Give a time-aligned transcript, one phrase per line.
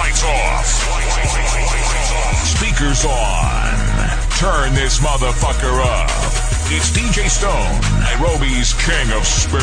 [0.00, 0.64] Lights off.
[2.56, 3.76] Speakers on.
[4.40, 6.08] Turn this motherfucker up.
[6.72, 9.60] It's DJ Stone, Nairobi's king of spin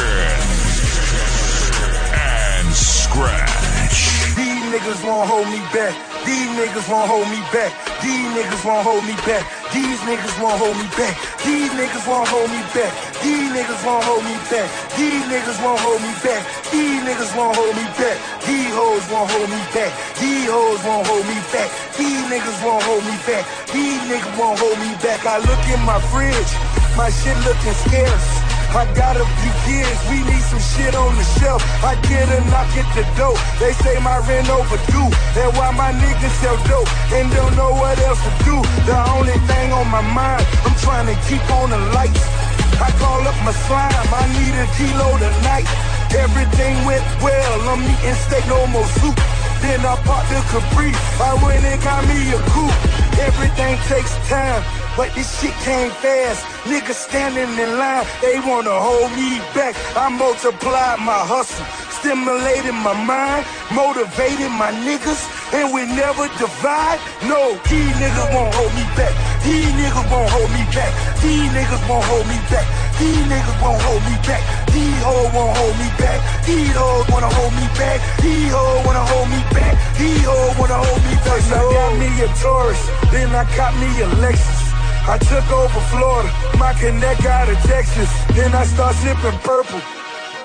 [2.14, 4.14] and scratch.
[4.38, 5.98] These niggas won't hold me back.
[6.24, 7.74] These niggas won't hold me back.
[8.04, 9.42] These niggas won't hold me back.
[9.74, 11.18] These niggas won't hold me back.
[11.42, 12.94] These niggas won't hold me back.
[13.24, 14.70] These niggas won't hold me back.
[14.98, 16.44] These niggas won't hold me back.
[16.72, 18.18] These niggas won't hold me back.
[18.46, 19.92] These hoes won't hold me back.
[20.20, 21.70] These hoes won't hold me back.
[21.98, 23.44] These niggas won't hold me back.
[23.74, 25.26] These niggas won't hold me back.
[25.26, 26.52] I look in my fridge,
[26.96, 28.48] my shit looking scarce.
[28.76, 31.64] I got a few kids, we need some shit on the shelf.
[31.82, 33.34] I get a knock at the door.
[33.60, 35.10] They say my rent overdue.
[35.34, 38.56] That's why my niggas sell dope and don't know what else to do.
[38.86, 42.37] The only thing on my mind, I'm trying to keep on the lights.
[42.80, 45.68] I call up my slime, I need a kilo tonight.
[46.14, 49.18] Everything went well, I'm eating steak, no more soup.
[49.62, 52.78] Then I popped the Capri, I went and got me a coupe.
[53.20, 54.62] Everything takes time,
[54.96, 56.46] but this shit came fast.
[56.70, 59.74] Niggas standing in line, they wanna hold me back.
[59.98, 61.66] I multiplied my hustle,
[62.00, 65.22] stimulated my mind, motivated my niggas,
[65.54, 67.00] and we never divide.
[67.26, 69.14] No, these niggas won't hold me back.
[69.42, 70.94] These niggas won't hold me back.
[71.22, 72.66] These niggas won't hold me back.
[73.00, 74.44] These niggas won't hold me back.
[74.74, 76.20] These hoes won't hold me back.
[76.46, 77.98] These hoes wanna hold me back.
[78.22, 79.74] These hoes wanna hold me back.
[79.98, 81.34] These hoes wanna hold me back.
[81.34, 82.00] First I got oh.
[82.02, 82.82] me a Taurus,
[83.12, 84.64] then I got me a Lexus.
[85.08, 88.10] I took over Florida, my connect out of Texas.
[88.36, 89.82] Then I start sipping purple.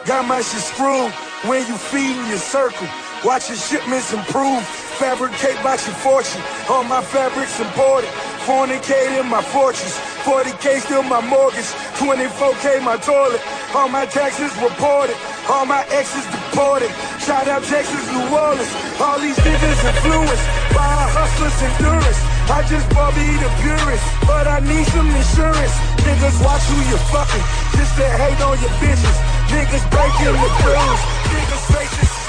[0.06, 1.12] Got my shit screwed
[1.46, 2.86] when you feeding your circle.
[3.24, 4.62] Watch your shipments improve.
[4.98, 6.42] Fabricate by your fortune.
[6.68, 8.10] All my fabrics imported.
[8.46, 9.98] Fornicate in my fortress.
[10.22, 11.70] 40k still my mortgage.
[11.98, 13.40] 24k my toilet.
[13.74, 15.16] All my taxes reported.
[15.48, 16.90] All my exes deported.
[17.18, 18.70] Shout out Texas, New Orleans.
[19.00, 22.41] All these niggas influenced by hustler's endurance.
[22.50, 25.74] I just bought me the purest, but I need some insurance.
[26.02, 27.44] Niggas watch who you fucking,
[27.78, 29.18] just to hate on your bitches.
[29.52, 31.00] Niggas breaking the rules,
[31.30, 32.21] Niggas facing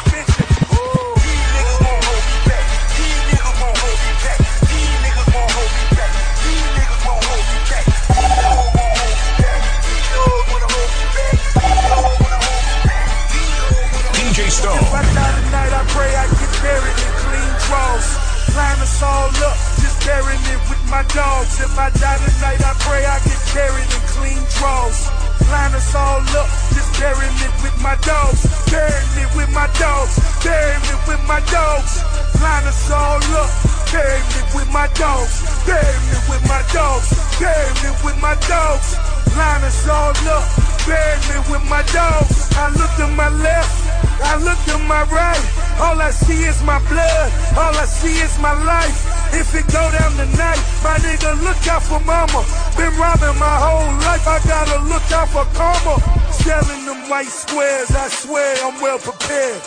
[21.60, 25.10] If I die tonight, I pray I get buried in clean drawers.
[25.52, 28.42] Line us all up, just burying it with my dogs.
[28.72, 30.18] Burying it with my dogs.
[30.42, 32.02] Burying it with my dogs.
[32.42, 33.52] Line us all up,
[33.92, 35.46] burying it with my dogs.
[35.66, 37.14] Burying it with my dogs.
[37.38, 38.98] Burying it with my dogs.
[39.38, 40.46] Line us all up,
[40.86, 42.50] burying it with my dogs.
[42.58, 43.94] I look to my left.
[44.24, 45.46] I look to my right,
[45.82, 49.13] all I see is my blood, all I see is my life.
[49.34, 52.46] If it go down tonight, my nigga, look out for mama.
[52.78, 55.98] Been robbing my whole life, I gotta look out for karma.
[56.32, 59.62] Selling them white squares, I swear I'm well prepared.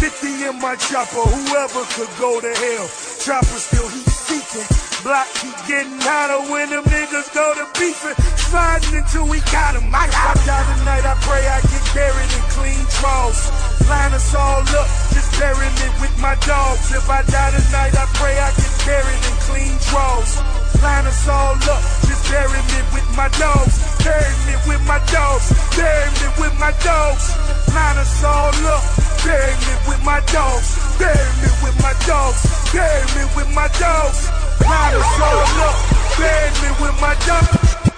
[0.00, 2.88] 50 in my chopper, whoever could go to hell.
[3.20, 4.79] Chopper still heat seeking.
[5.02, 8.12] Block keep getting hotter when them niggas go to beefing.
[8.36, 9.88] Sliding until we got him.
[9.88, 13.48] I die tonight, I pray I get buried in clean drawers.
[13.88, 16.92] Line us all up, just burying it with my dogs.
[16.92, 20.36] If I die tonight, I pray I get buried in clean drawers.
[20.84, 23.80] Line us all up, just burying it with my dogs.
[24.04, 25.48] Burying it with my dogs.
[25.80, 27.24] Burying it with my dogs.
[27.72, 28.84] Line us all up,
[29.24, 30.76] burying it with my dogs.
[31.00, 32.44] Burying it with my dogs.
[32.68, 34.39] Burying it with my dogs.
[34.64, 35.76] Line us all up,
[36.18, 37.48] burying it with my dogs.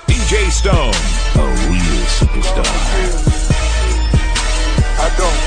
[0.06, 0.94] DJ Stone,
[1.36, 2.66] oh, a real superstar.
[4.98, 5.40] I don't.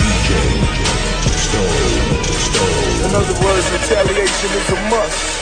[0.00, 0.30] DJ
[1.46, 3.08] Stone, Stone.
[3.08, 5.40] In other words, retaliation is a must.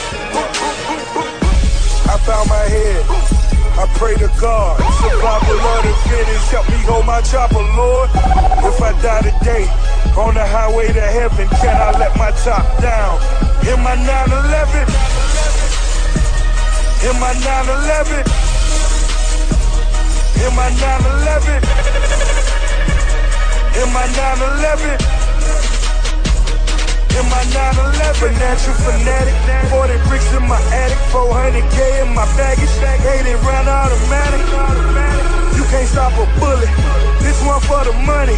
[2.07, 3.38] I found my head.
[3.77, 4.77] I pray to God.
[5.03, 6.51] Survival of the fittest.
[6.51, 8.09] Help me hold my chopper, Lord.
[8.65, 9.67] If I die today
[10.17, 13.19] on the highway to heaven, can I let my top down?
[13.67, 14.87] In my 911.
[17.05, 18.25] In my 911.
[20.39, 21.63] In my 911.
[23.81, 25.28] In my 911.
[27.17, 29.35] In my 911, natural fanatic.
[29.71, 32.69] 40 bricks in my attic, 400k in my baggage.
[32.69, 34.43] 80 round automatic.
[35.57, 36.69] You can't stop a bullet.
[37.23, 38.37] This one for the money.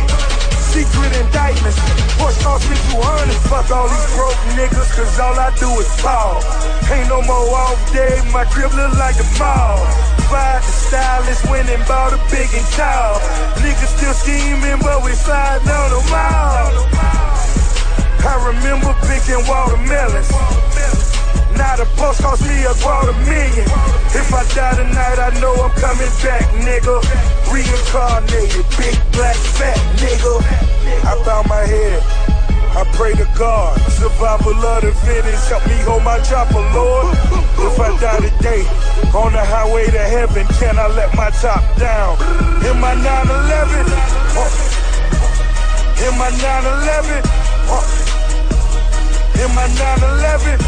[0.71, 1.75] Secret indictments.
[2.15, 3.35] Push cost me 200.
[3.51, 6.39] Fuck all these broke niggas, cause all I do is ball.
[6.87, 9.83] Ain't no more off day, my crib look like a mall.
[10.31, 13.19] Fired the stylist, went and bought a big and tall.
[13.59, 16.91] Niggas still scheming, but we sliding on them all.
[18.23, 20.29] I remember drinking watermelons.
[21.57, 23.67] Now the post cost me a quarter million.
[24.13, 27.01] If I die tonight, I know I'm coming back, nigga.
[27.49, 30.41] Reincarnated, big black fat nigga.
[31.05, 32.01] I bow my head.
[32.71, 37.17] I pray to God, survival of the fittest, help me hold my chopper, Lord.
[37.59, 38.63] If I die today,
[39.11, 42.15] on the highway to heaven, can I let my top down?
[42.63, 43.91] In my 911,
[46.07, 48.00] in my 911,
[49.41, 50.61] in my 911.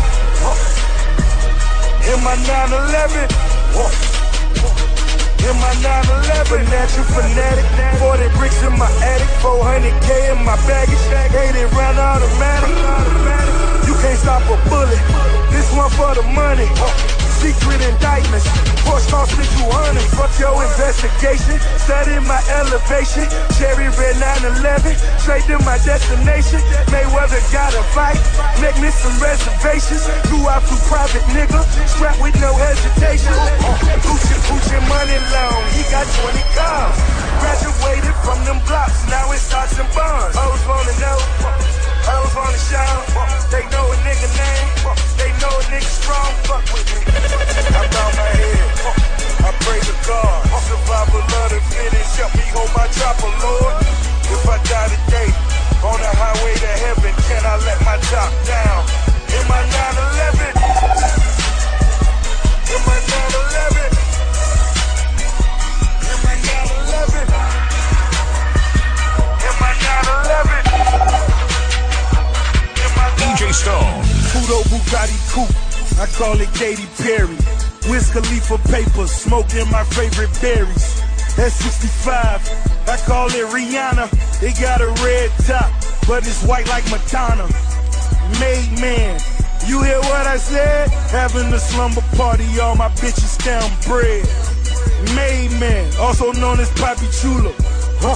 [2.09, 3.29] In my 911.
[5.45, 7.65] In my 911, natural fanatic.
[8.01, 10.97] 40 bricks in my attic, 400k in my baggage.
[10.97, 12.73] 80 round automatic.
[13.85, 14.97] You can't stop a bullet.
[15.53, 17.12] This one for the money
[17.43, 18.47] secret indictments.
[18.87, 19.99] Porsche cost me 200.
[20.15, 21.59] Fuck your investigation.
[21.75, 23.27] Studying my elevation.
[23.59, 24.15] Cherry red
[24.63, 24.95] 911.
[25.19, 26.63] Straight to my destination.
[26.87, 28.19] Mayweather got a fight.
[28.63, 30.07] Make me some reservations.
[30.31, 31.59] Flew out through private nigga.
[31.91, 33.35] Strapped with no hesitation.
[33.35, 35.61] Uh, Gucci, Gucci money long.
[35.75, 36.95] He got 20 cars.
[37.43, 39.03] Graduated from them blocks.
[39.11, 40.35] Now it's starts in bonds.
[40.39, 41.72] Hoes wanna know.
[42.13, 43.01] Hoes wanna shout.
[43.49, 44.69] They know a nigga name.
[45.17, 46.31] They know a nigga strong.
[46.45, 47.01] Fuck with me.
[47.09, 48.65] I bow my head.
[49.47, 50.39] I pray to God.
[50.69, 52.09] Survival of the finish.
[52.17, 53.75] Help me hold my chopper, Lord.
[54.33, 55.29] If I die today,
[55.83, 58.81] on the highway to heaven, can I let my top down?
[59.33, 60.53] In my 911.
[62.73, 63.89] In my 911.
[66.11, 67.25] In my 911.
[69.49, 70.62] In my 911.
[73.33, 74.03] DJ Stone.
[74.29, 75.49] Kudo Bugatti Coupe,
[75.97, 77.33] I call it Katy Perry.
[77.89, 81.01] Wiz Khalifa paper, smoking my favorite berries.
[81.41, 82.13] At 65,
[82.87, 84.05] I call it Rihanna.
[84.43, 85.65] It got a red top,
[86.07, 87.49] but it's white like Madonna.
[88.39, 89.19] Made man,
[89.65, 90.89] you hear what I said?
[91.09, 94.29] Having a slumber party, all my bitches down bread.
[95.15, 97.51] Made man, also known as Poppy Chula.
[97.97, 98.15] Huh?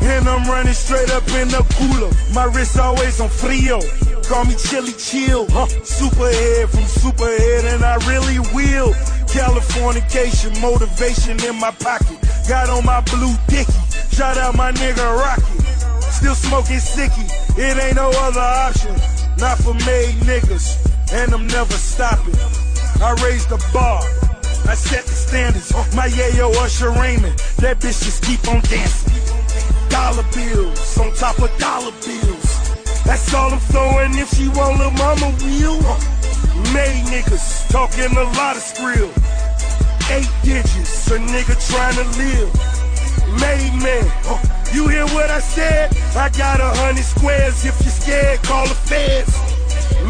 [0.00, 2.10] And I'm running straight up in the cooler.
[2.32, 3.80] My wrist always on frio.
[4.28, 5.48] Call me chilly chill.
[5.48, 5.64] Huh?
[5.80, 8.92] Superhead from superhead, and I really will.
[9.24, 12.18] Californication, motivation in my pocket.
[12.46, 13.72] Got on my blue dicky.
[14.12, 15.58] Shout out my nigga Rocky.
[16.12, 17.24] Still smoking sicky.
[17.56, 18.94] It ain't no other option.
[19.38, 20.76] Not for made niggas.
[21.10, 22.36] And I'm never stopping.
[23.00, 24.02] I raised the bar.
[24.68, 25.72] I set the standards.
[25.96, 27.38] My yayo Usher Raymond.
[27.64, 29.08] That bitch just keep on dancing.
[29.88, 32.57] Dollar bills on top of dollar bills.
[33.04, 35.80] That's all I'm throwing if she want little mama will.
[36.72, 39.10] Made niggas talking a lot of skrill.
[40.10, 42.50] Eight digits, a nigga trying to live.
[43.40, 44.04] Made man,
[44.72, 45.94] you hear what I said?
[46.16, 47.64] I got a hundred squares.
[47.64, 49.32] If you're scared, call the feds.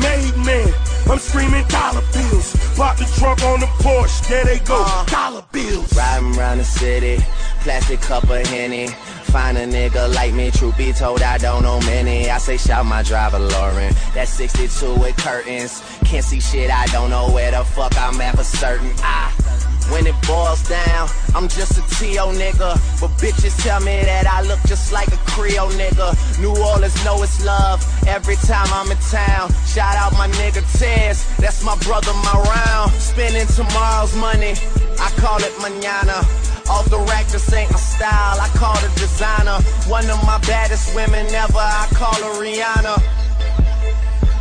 [0.00, 0.72] Made man,
[1.10, 2.54] I'm screaming dollar bills.
[2.76, 5.96] Pop the trunk on the Porsche, there they go, uh, dollar bills.
[5.96, 7.22] Riding around the city,
[7.60, 8.88] plastic cup of Henny.
[9.30, 12.30] Find a nigga like me, truth be told, I don't know many.
[12.30, 13.92] I say, shout my driver, Lauren.
[14.14, 15.82] That 62 with curtains.
[16.04, 18.90] Can't see shit, I don't know where the fuck I'm at for certain.
[18.98, 19.57] I.
[19.90, 22.28] When it boils down, I'm just a T.O.
[22.32, 22.76] nigga.
[23.00, 26.12] But bitches tell me that I look just like a Creole nigga.
[26.40, 29.50] New Orleans know it's love every time I'm in town.
[29.66, 32.92] Shout out my nigga Tez, that's my brother, my round.
[32.92, 34.52] Spending tomorrow's money,
[35.00, 36.20] I call it manana.
[36.68, 39.58] Off the rack, this ain't my style, I call it designer.
[39.88, 43.27] One of my baddest women ever, I call her Rihanna.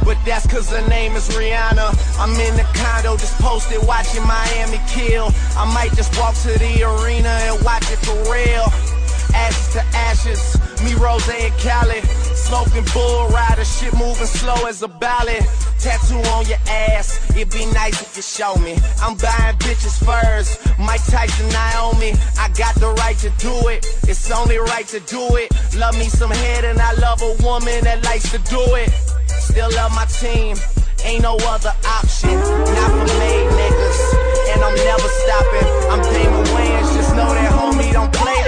[0.03, 2.19] But that's cause her name is Rihanna.
[2.19, 5.29] I'm in the condo just posted watching Miami kill.
[5.57, 8.65] I might just walk to the arena and watch it for real.
[9.33, 12.01] Ashes to ashes, me, Rose, and Cali.
[12.33, 15.43] Smoking bull rider, shit moving slow as a ballad.
[15.79, 18.77] Tattoo on your ass, it'd be nice if you show me.
[19.01, 22.13] I'm buying bitches first, Mike Tyson, Naomi.
[22.39, 25.51] I got the right to do it, it's only right to do it.
[25.75, 28.89] Love me some head, and I love a woman that likes to do it.
[29.39, 30.57] Still love my team,
[31.03, 32.35] ain't no other option.
[32.77, 33.99] Not for made niggas,
[34.53, 35.67] and I'm never stopping.
[35.91, 38.46] I'm Damon Wayans, just know that homie don't play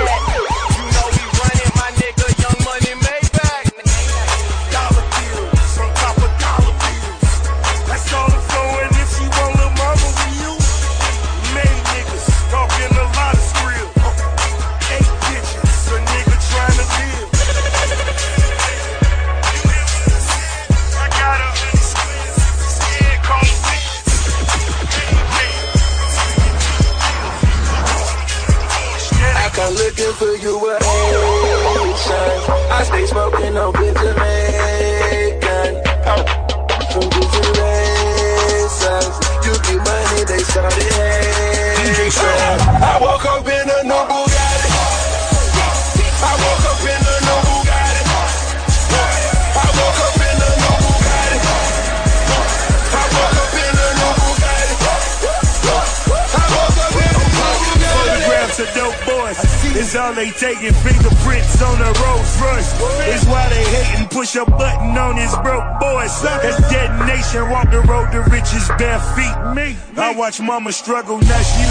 [70.29, 71.68] watch mama struggle, now she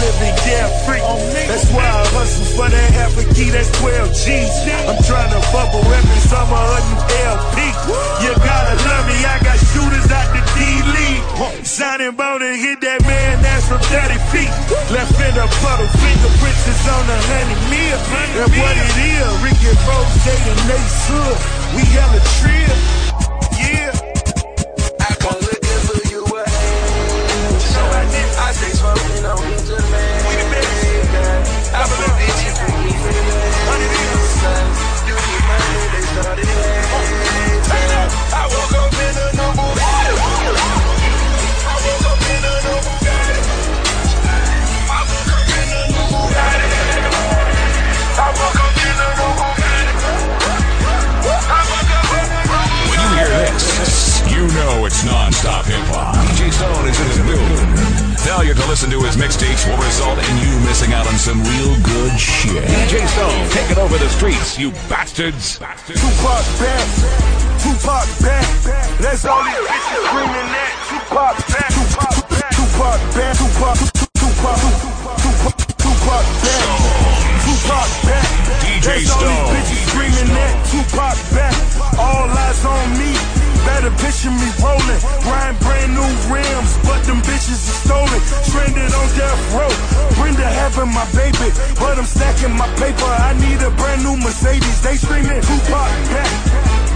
[92.39, 93.05] stacking my paper.
[93.05, 94.81] I need a brand new Mercedes.
[94.81, 96.31] They screaming Tupac back.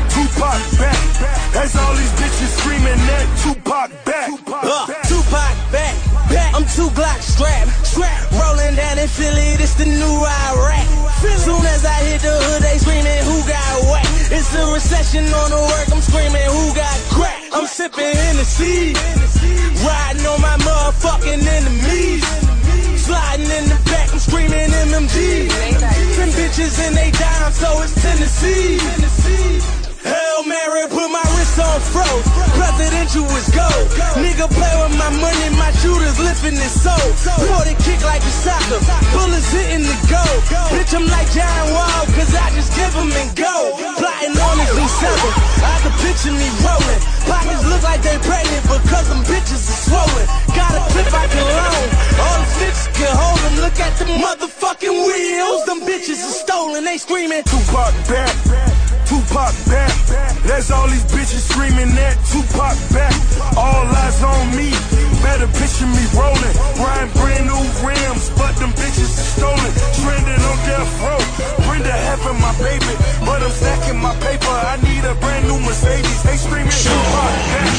[0.10, 1.00] Tupac back.
[1.54, 4.30] That's all these bitches screaming that Tupac back.
[4.48, 5.96] Uh, Tupac back,
[6.30, 6.56] back.
[6.56, 8.32] I'm two Glock strap, strap.
[8.32, 10.86] Rolling down in Philly, this the new Iraq.
[11.44, 14.08] Soon as I hit the hood, they screaming who got whack.
[14.32, 17.40] It's a recession on the work, I'm screaming who got crack.
[17.54, 18.94] I'm sipping Hennessy,
[19.84, 22.43] riding on my motherfucking enemies.
[23.04, 25.50] Sliding in the back, I'm screaming MMG.
[26.16, 28.80] Ten bitches and they dime, so it's Tennessee.
[30.48, 32.28] Mary, put my wrist on froze.
[32.60, 33.88] Presidential is gold.
[34.20, 37.08] Nigga play with my money, my shooters lifting his soul.
[37.48, 38.80] More than kick like a soccer.
[39.16, 40.36] Bullets hitting the goal.
[40.76, 43.56] Bitch, I'm like John Wall, cause I just give them and go.
[43.96, 45.32] Plotting on his new seven.
[45.64, 47.02] I can picture me rolling.
[47.24, 50.26] Pockets look like they pregnant because them bitches are swollen.
[50.52, 51.88] Got a clip I can loan.
[52.20, 53.56] All the snitches can hold them.
[53.64, 55.64] Look at the motherfucking wheels.
[55.66, 56.84] Them bitches are stolen.
[56.84, 57.44] They screaming.
[57.48, 58.36] Tupac back.
[59.08, 60.33] Tupac back.
[60.44, 63.14] That's all these bitches screaming that Tupac back.
[63.56, 64.74] All eyes on me.
[65.24, 66.56] Better picture me rolling.
[66.78, 69.72] Riding brand new rims, but them bitches are stolen.
[69.96, 71.22] Stranded on death row.
[71.64, 74.52] Brenda having my baby, but I'm stacking my paper.
[74.52, 76.20] I need a brand new Mercedes.
[76.28, 77.72] They screaming Tupac back.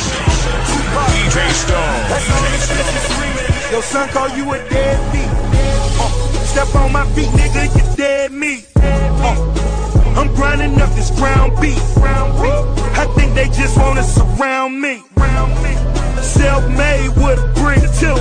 [0.69, 1.37] Tupac DJ.
[1.53, 2.01] Stone.
[2.09, 3.49] That's all these bitches screaming.
[3.73, 5.31] Your son call you a deadbeat.
[6.01, 6.11] Uh,
[6.49, 8.67] step on my feet, nigga, you dead meat.
[8.77, 9.84] Uh,
[10.17, 11.79] I'm grinding up this ground beef.
[11.99, 15.03] I think they just wanna surround me.
[16.23, 18.17] Self-made with a brick too.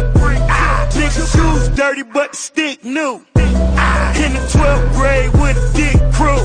[0.49, 3.25] Ah, nigga shoes dirty but the stick new.
[3.35, 6.41] In the 12th grade with a dick crew.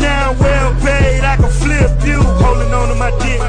[0.00, 2.20] Now I'm well paid, I can flip you.
[2.42, 3.40] Holding on to my dick.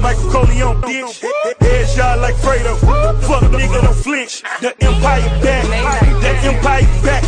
[0.00, 1.22] Michael Corleone, bitch.
[1.60, 2.76] Headshot like Fredo.
[3.26, 4.42] Fuck nigga, don't flinch.
[4.60, 5.64] The empire back.
[6.20, 7.19] The empire back.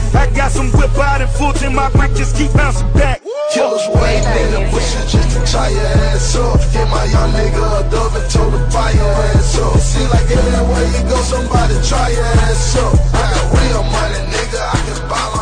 [0.43, 3.23] Got some whip out and full in my brick, just keep bouncing back.
[3.55, 6.59] Killers waiting in the bushes just to tie your ass up.
[6.73, 9.77] Get my young nigga a dub and told him fire your ass up.
[9.77, 12.93] It seem like everywhere you go, somebody try your ass up.
[13.15, 14.59] I got real money, nigga.
[14.67, 15.42] I can buy my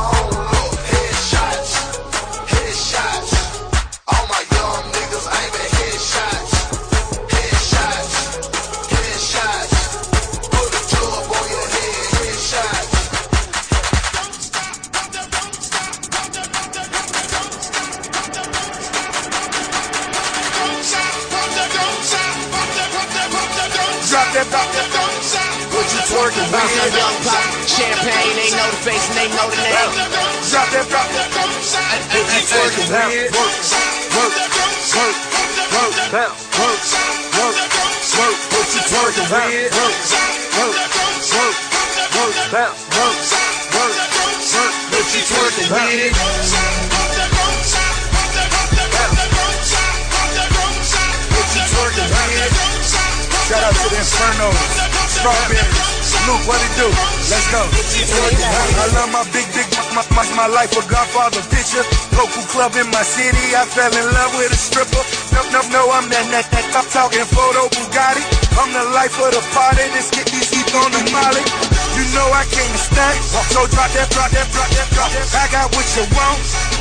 [26.30, 29.74] You Bounce on young pop, champagne, they know the face and they know the name.
[30.46, 31.10] Drop that, that.
[32.14, 33.34] You twerking with?
[33.34, 33.50] Work,
[34.14, 34.34] work,
[34.94, 35.18] work,
[35.74, 37.58] work, work, work,
[38.14, 38.36] work.
[38.46, 39.74] What you twerking with?
[39.74, 39.96] Work,
[40.54, 40.78] work,
[41.34, 41.56] work,
[42.14, 43.18] work, work, work,
[43.74, 43.96] work.
[44.94, 46.14] What you twerking with?
[51.34, 52.54] What you twerking with?
[53.50, 54.48] Shout out to the Inferno,
[55.10, 56.88] Strawberry, Luke, what it do?
[57.30, 57.62] Let's go.
[57.62, 61.84] I, love my big, big, my, my, my life a Godfather picture.
[62.18, 65.02] Local club in my city, I fell in love with a stripper.
[65.34, 68.22] No, no, no, I'm that, that, that, I'm talking photo Bugatti.
[68.58, 71.44] I'm the life of the party, let's get these heat on the molly.
[71.94, 73.14] You know I to stay,
[73.50, 75.26] so drop that, drop that, drop that, drop that.
[75.36, 76.38] I got what you want.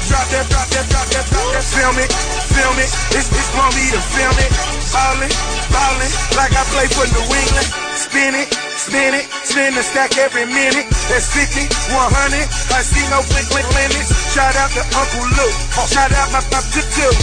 [0.09, 1.63] Drop that, drop that, drop that, drop that.
[1.65, 2.11] Film it,
[2.55, 2.89] film it.
[3.17, 4.51] It's, it's want me to film it.
[4.89, 5.33] Ballin',
[5.69, 7.88] ballin', like I play for New England.
[8.09, 10.89] Spin it, spin it, spin the stack every minute.
[11.13, 11.61] That's 50,
[11.93, 12.41] 100.
[12.73, 14.09] I see no quick, quick limits.
[14.33, 15.57] Shout out to Uncle Luke.
[15.85, 17.13] Shout out my pop to two.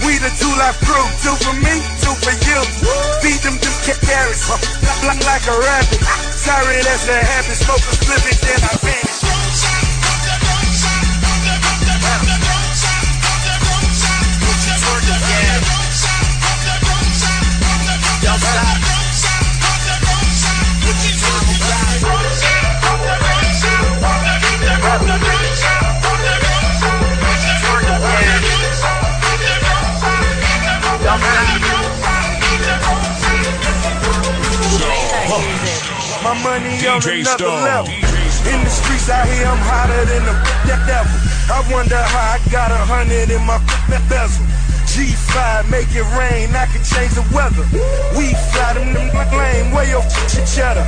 [0.00, 1.04] We the two life crew.
[1.20, 2.60] Two for me, two for you.
[3.20, 4.48] Feed them them carrots.
[5.04, 6.00] Like, like a rabbit.
[6.32, 7.60] Sorry, that's the habit.
[7.60, 9.20] Smoke a split it, then I vanish.
[36.22, 37.64] My money on DJ another Stone.
[37.64, 37.92] level.
[38.52, 40.36] In the streets out here, I'm hotter than the
[40.86, 41.16] devil.
[41.48, 43.58] I wonder how I got a hundred in my
[44.08, 44.44] bezel.
[44.90, 47.62] G5, make it rain, I can change the weather.
[48.18, 50.86] We fly them, them lame, way off ch cheddar.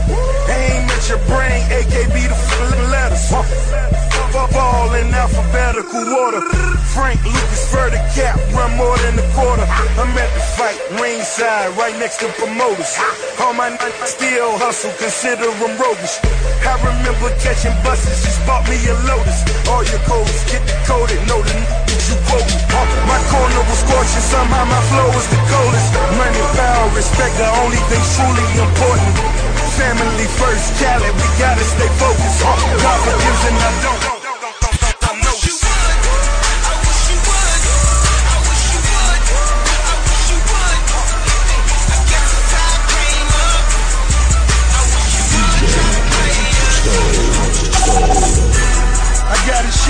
[0.50, 2.52] Aim at your brain, AKB the
[4.32, 4.54] f- letters.
[4.54, 6.42] Ball in alphabetical order.
[6.92, 9.64] Frank Lucas the cap, run more than a quarter.
[9.96, 12.98] I'm at the fight, ringside, right next to promoters.
[13.40, 16.20] All my nights still hustle, consider them roguish.
[16.64, 19.40] I remember catching buses, just bought me a Lotus.
[19.68, 22.60] All your codes, get coded, know the you quoting.
[23.08, 25.88] My corner was scorching, somehow my flow was the coldest.
[26.20, 29.12] Money, power, respect, the only thing truly important.
[29.80, 32.40] Family first, Cali, we gotta stay focused.
[32.44, 34.11] God forgives and I don't.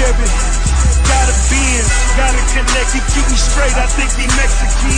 [0.03, 0.27] Chevy,
[1.07, 1.87] got a Benz,
[2.19, 4.91] got a connect, he keep me straight, I think he Mexican.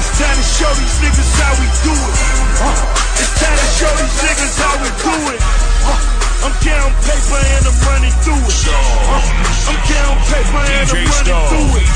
[0.00, 2.16] It's time to show these niggas how we do it.
[2.64, 5.40] Uh, It's time to show these niggas how we do it.
[5.84, 8.56] Uh, I'm counting paper and I'm running through it.
[8.64, 9.20] Uh,
[9.68, 11.88] I'm counting paper and I'm running through it.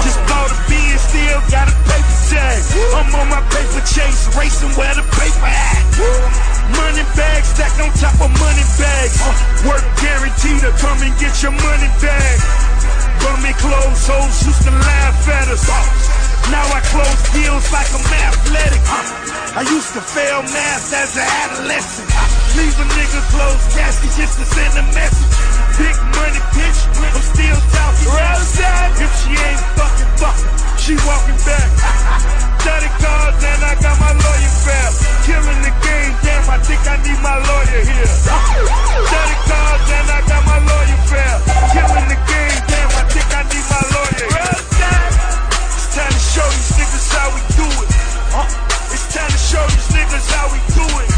[0.00, 2.56] Just bought a Benz, still got a paper tag.
[2.96, 6.53] I'm on my paper chase, racing where the paper at.
[6.72, 9.20] Money bags stacked on top of money bags.
[9.20, 9.68] Uh.
[9.68, 12.36] Work guaranteed to come and get your money back.
[13.20, 15.68] Bummy clothes, hoes used to laugh at us.
[15.68, 15.84] Uh.
[16.48, 18.80] Now I close deals like I'm athletic.
[18.88, 19.60] Uh.
[19.60, 22.08] I used to fail math as an adolescent.
[22.56, 25.53] Leave a nigga close casket just to send a message.
[25.78, 28.08] Big money bitch, I'm still talking.
[29.04, 31.68] If she ain't fucking fucking, she walking back.
[32.64, 34.88] 30 cards and I got my lawyer fair.
[35.28, 38.08] Killing the game, damn, I think I need my lawyer here.
[38.08, 41.34] 30 cards and I got my lawyer fair.
[41.76, 44.56] Killing the game, damn, I think I need my lawyer here.
[45.76, 47.90] It's time to show these niggas how we do it.
[48.94, 51.13] It's time to show these niggas how we do it.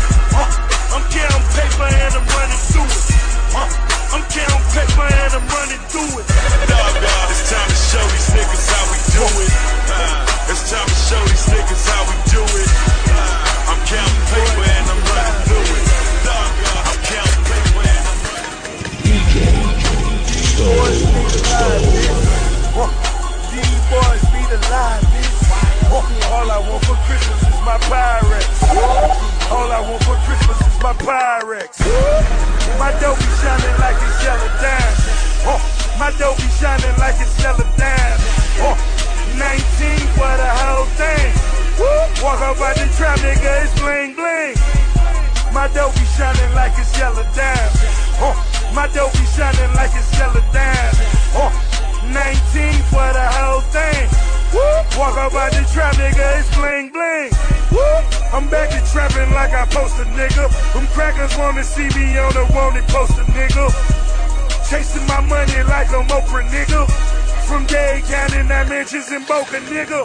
[69.36, 70.00] Boca, nigga.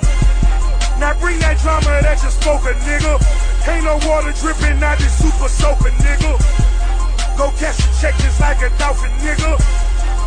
[1.00, 3.16] Now bring that drama that you spoke, a nigga.
[3.64, 6.36] Ain't no water dripping out this super soaker, nigga.
[7.40, 9.56] Go catch a check just like a dolphin, nigga.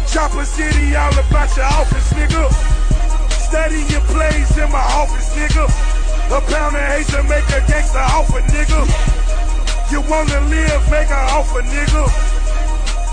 [0.08, 2.48] Chopper City, all about your office, nigga.
[3.44, 5.68] Study your plays in my office, nigga.
[6.32, 8.88] A pound of to make a gangster offer, nigga.
[9.92, 12.08] You wanna live, make an offer, nigga.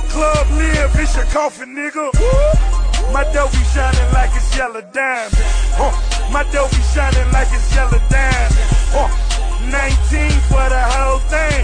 [0.07, 2.15] Club live, it's your coffin, nigga.
[3.11, 5.50] My dough be shining like it's yellow diamond.
[5.79, 5.91] Uh,
[6.31, 8.55] my dough be shining like it's yellow diamond.
[8.91, 9.07] Uh,
[9.71, 11.63] 19 for the whole thing.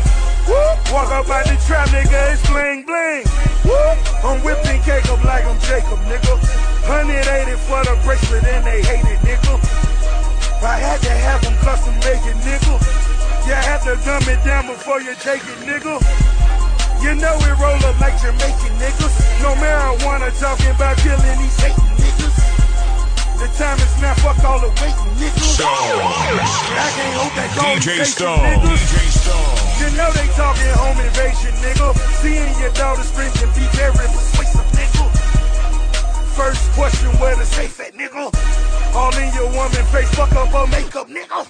[0.93, 3.27] Walk up out the trap, nigga, it's bling bling.
[4.23, 6.39] I'm whipping cake up like I'm Jacob, nigga.
[6.87, 9.59] 180 for the bracelet and they hate it, nigga.
[10.63, 12.79] I had to have them custom make it, nigga.
[13.45, 15.99] You have to dumb it down before you take it, nigga.
[17.03, 19.15] You know we roll up like Jamaican niggas.
[19.43, 21.96] No marijuana talking about killing these.
[23.47, 25.55] The time is now, fuck all the waiting niggas.
[25.63, 28.59] I can't hold that DJ conversation, Stone.
[28.59, 29.55] DJ Stone.
[29.79, 31.95] You know they talking home invasion, nigga.
[32.19, 35.07] Seeing your daughter scream can be very persuasive, nigga.
[36.35, 38.35] First question, where the safe at, nigga?
[38.91, 41.47] All in your woman face, fuck up her makeup, nigga.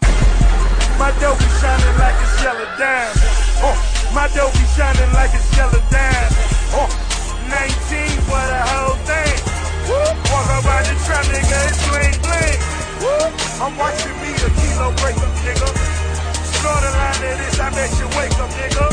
[1.01, 3.25] My dough be shining like it's yellow diamond.
[3.57, 3.73] Uh,
[4.13, 6.29] my dough be shining like it's yellow diamond.
[6.77, 6.85] Uh,
[7.49, 9.06] 19 for the whole.
[10.31, 12.59] Walk up out the trap, nigga, it's bling bling.
[13.59, 15.67] I'm watching me a kilo break up, nigga.
[16.61, 18.85] Draw the line to this, I bet you wake up, nigga.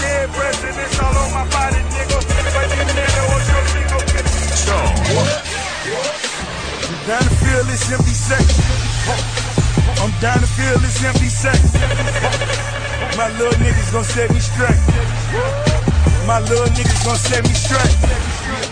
[0.00, 2.18] Dead presidents all on my body, nigga.
[2.54, 4.24] But you nigga, what's your thing, okay?
[4.56, 4.96] Stone.
[6.88, 8.64] I'm down to feel this empty section.
[10.00, 11.80] I'm down to feel this empty section.
[13.18, 14.80] My little niggas gon' set me straight.
[16.26, 18.71] My little niggas gon' set me straight.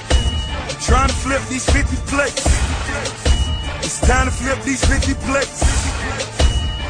[0.80, 2.44] Trying to flip these 50 plates.
[3.84, 5.60] It's time to flip these 50 plates.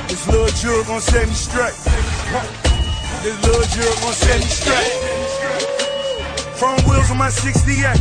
[0.06, 1.74] This little jewel gon' set me straight.
[3.22, 4.94] This little jewel gon' set me straight.
[6.56, 7.98] Chrome wheels on my 68.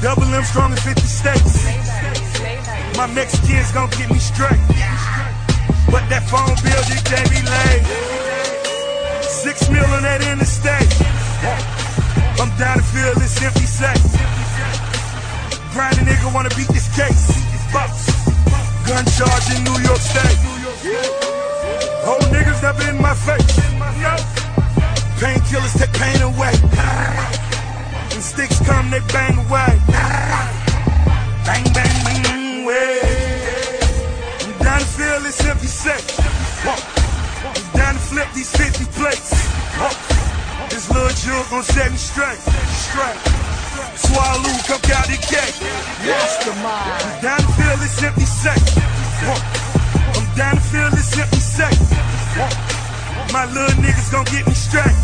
[0.00, 1.66] Double M strong in 50 states.
[2.96, 4.60] My Mexicans gon' get me straight.
[5.92, 7.84] But that phone bill just can't be laid.
[9.22, 11.75] Six mil on that interstate.
[12.38, 14.02] I'm down to fill this empty safe.
[15.72, 17.32] Grinding nigga wanna beat this case.
[18.86, 20.38] Gun charge in New York State.
[22.04, 23.56] Whole niggas never in my face.
[25.18, 26.54] Painkillers take pain away.
[28.12, 29.80] When sticks come, they bang away.
[31.46, 33.00] Bang, bang, bang, way.
[34.44, 36.04] I'm down to feel this empty set.
[37.44, 40.25] I'm down to flip these 50 plates.
[40.70, 42.38] This little jewel gon' set me straight.
[42.74, 43.18] Straight.
[43.96, 45.56] Swallow, come out the cake.
[46.02, 48.60] I'm down to feel this empty set.
[50.16, 51.74] I'm down to feel this empty set.
[53.32, 54.96] My little niggas gon' get me straight.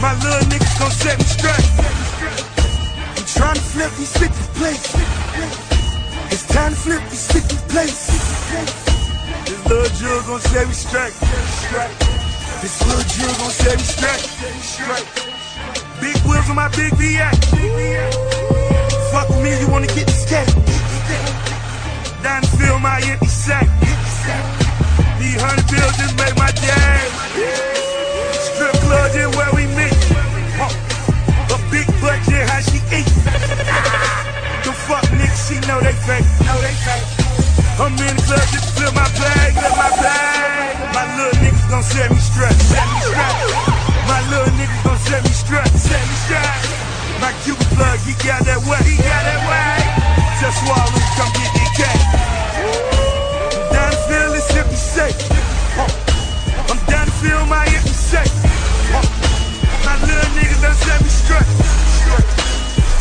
[0.00, 1.68] My little niggas gon' set me straight.
[3.16, 4.94] I'm trying to flip these 50 plates.
[6.32, 8.06] It's time to flip these 50 plates.
[9.46, 12.23] This little jewel gon' set me straight.
[12.64, 15.04] This little jewel gon' set me straight.
[16.00, 17.36] Big wheels on my big V8.
[19.12, 20.48] Fuck with me, you wanna get this cake.
[22.24, 23.68] To fill my empty sack.
[25.20, 27.04] These hundred bills just make my day.
[28.32, 29.92] Strip club just where we meet.
[31.52, 33.12] A big budget, how she eat.
[34.64, 36.24] The fuck niggas, she know they fake.
[36.48, 37.24] Know they fake.
[37.76, 40.94] I'm in the club just fill my bag, fill my bag.
[40.94, 41.43] My little
[41.74, 42.54] gon' set me straight.
[42.70, 43.38] Set me straight.
[44.06, 45.74] My little niggas gon' set me straight.
[45.74, 46.62] Set me straight.
[47.18, 48.78] My Cuban plug, he got that way.
[48.86, 49.82] He got that way.
[50.38, 52.06] Just swallow, come get the cake.
[53.74, 55.18] Down to feel this empty safe.
[56.70, 58.30] I'm down to feel my empty safe.
[59.82, 61.50] My little niggas done set me straight.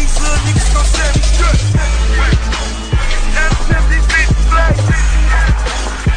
[0.02, 1.62] These little niggas gon' set me straight.
[3.38, 4.50] Down to feel these bitches.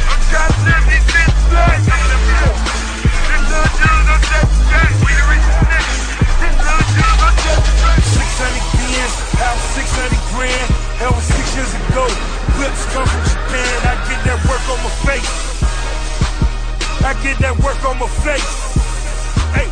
[0.09, 0.86] I'm trying to
[17.27, 18.47] get that work on my face.
[19.51, 19.67] Hey.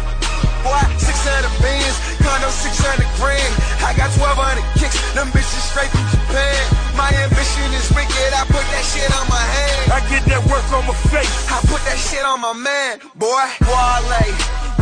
[0.66, 3.52] Boy, 600 bands, condo 600 grand.
[3.84, 6.58] I got 1200 kicks, them bitches straight from Japan.
[6.98, 9.92] My ambition is wicked, I put that shit on my hand.
[9.92, 11.30] I get that work on my face.
[11.46, 13.44] I put that shit on my man, boy.
[13.70, 14.24] Wale,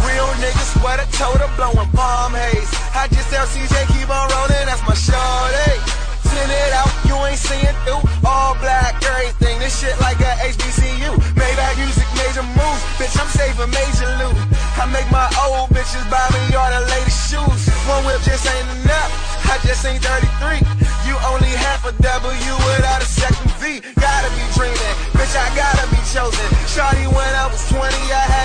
[0.06, 2.72] real niggas sweater, toter, blowing palm haze.
[2.96, 6.01] I just tell CJ keep on rolling, that's my shorty.
[6.32, 8.02] Send it out, you ain't seeing through.
[8.24, 11.12] All black, everything, this shit like a HBCU.
[11.38, 14.34] Maybach music, major moves, bitch, I'm saving major loot.
[14.80, 17.62] I make my old bitches buy me all the latest shoes.
[17.86, 19.12] One whip just ain't enough,
[19.46, 20.64] I just ain't 33.
[21.06, 23.84] You only half a W without a second V.
[24.00, 26.48] Gotta be dreaming, bitch, I gotta be chosen.
[26.66, 28.42] Shawty when I was 20, I had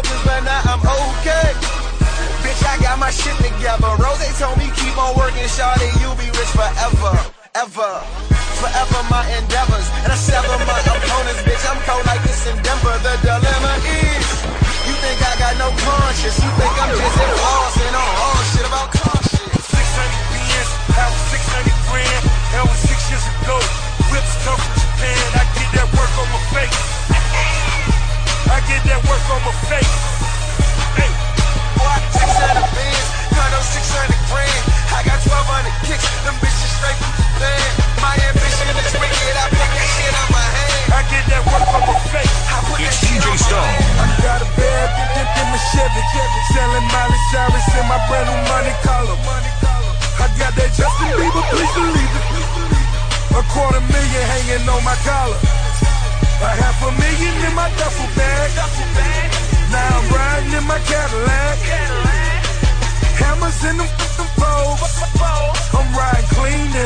[0.00, 1.89] focused, but now I'm okay.
[2.44, 3.90] Bitch, I got my shit together.
[4.00, 7.14] Rose told me keep on working, shawty, you'll be rich forever,
[7.56, 7.92] ever.
[8.60, 11.64] Forever my endeavors, and I sever my opponents, bitch.
[11.64, 12.92] I'm cold like this in Denver.
[13.00, 14.28] The dilemma is,
[14.84, 16.36] you think I got no conscience?
[16.36, 17.16] You think I'm just
[17.80, 19.64] and on all shit about conscience?
[19.64, 20.68] 600 Benz,
[21.00, 22.22] out 600 grand.
[22.52, 23.56] That was six years ago.
[24.12, 25.24] Whips come from Japan.
[25.40, 26.80] I get that work on my face.
[28.50, 29.96] I get that work on my face.
[31.00, 31.39] Hey.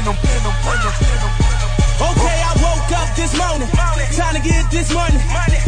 [0.04, 0.16] Them.
[1.94, 3.68] Okay, I woke up this morning.
[4.12, 5.16] Time to get this money.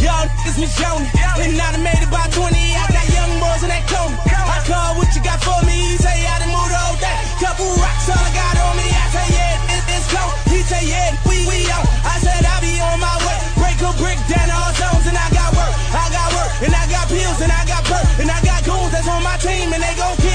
[0.05, 1.09] Y'all niggas was yawning.
[1.40, 2.53] And I made it by 20.
[2.53, 4.12] I got young boys in that cone.
[4.29, 5.72] I call what you got for me.
[5.72, 7.16] He say I done moved whole thing.
[7.40, 8.87] Couple rocks, all I got on me.
[8.92, 10.35] I say, yeah, it, it's cold.
[10.53, 11.85] He say, yeah, we, we on.
[12.05, 13.38] I said, I be on my way.
[13.57, 15.09] Break a brick down all zones.
[15.09, 15.72] And I got work.
[15.96, 16.53] I got work.
[16.61, 17.40] And I got pills.
[17.40, 18.05] And I got perk.
[18.20, 19.72] And I got goons that's on my team.
[19.72, 20.25] And they gon'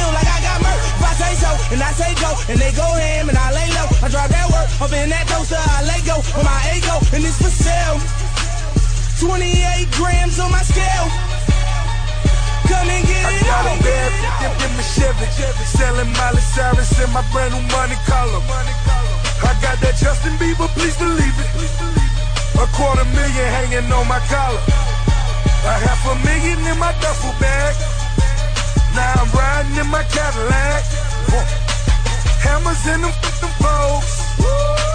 [1.71, 2.31] and I say go.
[2.51, 3.29] And they go ham.
[3.29, 3.88] And I lay low.
[4.03, 4.67] I drive that work.
[4.84, 5.55] Up in that toaster.
[5.57, 6.99] I lay go on my ego.
[7.15, 7.97] And it's for sale.
[9.23, 11.07] 28 grams on my scale.
[12.67, 13.79] Come and get I it got a on.
[13.84, 15.27] bad bitch in, in my Chevy,
[15.65, 18.41] selling Miley Cyrus in my brand new money collar.
[19.43, 21.49] I got that Justin Bieber, please believe it.
[22.57, 24.62] A quarter million hanging on my collar.
[25.67, 27.75] A half a million in my duffel bag.
[28.95, 31.61] Now I'm riding in my Cadillac.
[32.41, 34.41] Hammers in them, them folks.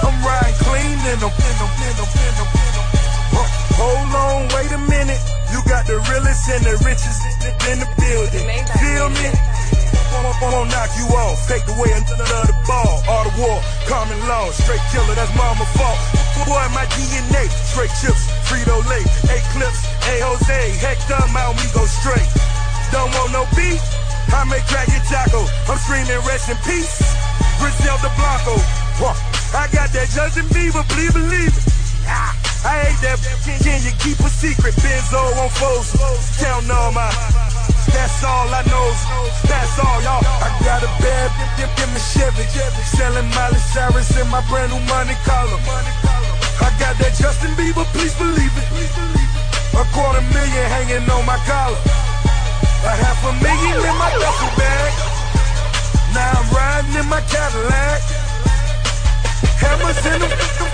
[0.02, 1.32] I'm riding clean in them.
[3.76, 5.20] Hold on, wait a minute.
[5.52, 7.20] You got the realest and the richest
[7.68, 8.48] in the building.
[8.80, 9.28] Feel me?
[10.16, 11.36] Won't, won't knock you off.
[11.44, 13.04] Take away another the ball.
[13.04, 14.48] All the war, common law.
[14.50, 16.00] Straight killer, that's mama fault.
[16.48, 17.52] Boy, my DNA.
[17.68, 19.04] Straight chips, Frito Lay.
[19.28, 20.60] Eclipse, A Jose.
[20.80, 22.30] Hector, me go straight.
[22.96, 23.82] Don't want no beef?
[24.32, 25.44] I make crack your taco.
[25.68, 27.25] I'm screaming rest in peace.
[27.58, 28.56] Griselda Blanco.
[29.54, 31.66] I got that Justin Bieber, please believe it.
[32.66, 33.18] I hate that.
[33.62, 34.74] Can, you keep a secret?
[34.82, 35.94] Benzo on foes.
[36.38, 37.06] Counting all my.
[37.94, 38.86] That's all I know.
[39.46, 40.22] That's all y'all.
[40.42, 42.42] I got a bad dip, dip my Chevy.
[42.84, 45.58] Selling Miley Cyrus in my brand new money collar.
[46.60, 48.68] I got that Justin Bieber, please believe it.
[49.76, 51.78] A quarter million hanging on my collar.
[52.82, 55.15] A half a million in my duffel bag.
[56.16, 58.00] Now I'm riding in my Cadillac.
[59.60, 60.20] Hammers in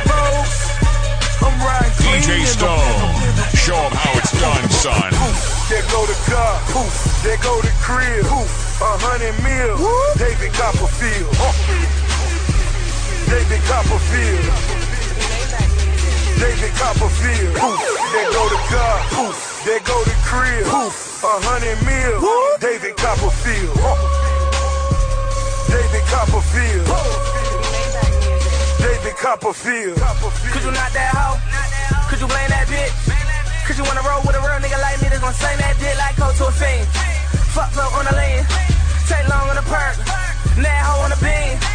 [0.07, 0.71] folks.
[1.43, 2.79] I'm riding clean DJ Stone.
[2.79, 3.91] in them.
[3.91, 5.11] How it's done, son.
[5.11, 6.63] Poof, there go the car.
[6.71, 6.95] Poof,
[7.27, 8.23] there go the crib.
[8.23, 8.47] Poof,
[8.87, 9.83] a hundred mil.
[10.15, 11.35] David Copperfield.
[11.35, 11.51] Huh.
[13.27, 14.47] David Copperfield.
[16.39, 17.55] David Copperfield.
[17.59, 17.83] Poof,
[18.15, 18.95] there go the car.
[19.11, 20.71] Poof, there go the crib.
[20.71, 20.95] Poof,
[21.27, 22.15] a hundred mil.
[22.63, 23.75] David Copperfield.
[23.83, 24.22] Huh.
[25.73, 26.85] David Copperfield.
[28.77, 29.97] David Copperfield.
[30.53, 31.41] Could you not that hoe?
[32.11, 32.93] Could you blame that bitch?
[33.65, 35.97] Could you wanna roll with a real nigga like me that's gonna sing that dick
[35.97, 36.85] like coat to a fiend?
[37.57, 38.45] Fuck flow on the lean,
[39.09, 39.97] take long on the perk,
[40.61, 41.72] now hoe on the beam.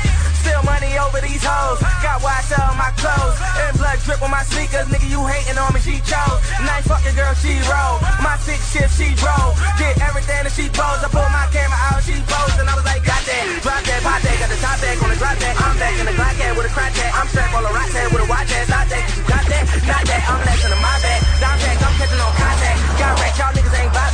[0.48, 3.36] Still money over these hoes, got watch on my clothes,
[3.68, 4.88] and blood drip on my sneakers.
[4.88, 6.40] Nigga, you hating on me, she chose.
[6.64, 8.00] Nice fucking girl, she roll.
[8.24, 9.60] My six shift, she drove.
[9.76, 11.04] Did everything that she posed.
[11.04, 14.00] I pulled my camera out, she posed, and I was like, got that, drop that,
[14.08, 15.54] pop that, got the top back on the drop that.
[15.60, 17.12] I'm back in the Glock at with a crack at.
[17.12, 18.72] I'm strapped on a rock tag with a watch ass.
[18.72, 20.22] Not that, you got that, not that.
[20.32, 22.80] I'm next to my back, down back, I'm catching on contact.
[22.96, 24.07] Got wrecked, y'all niggas ain't bout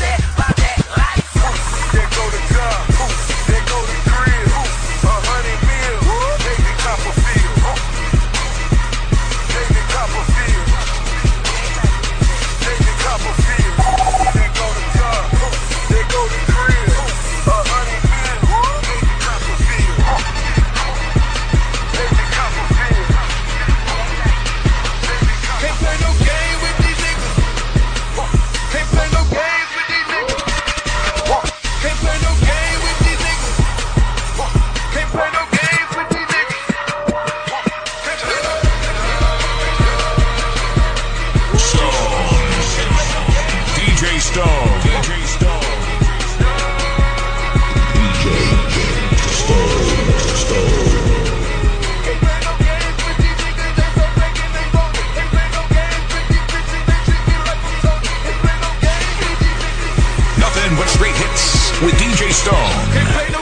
[60.63, 63.32] Nothing what straight hits with DJ Stone.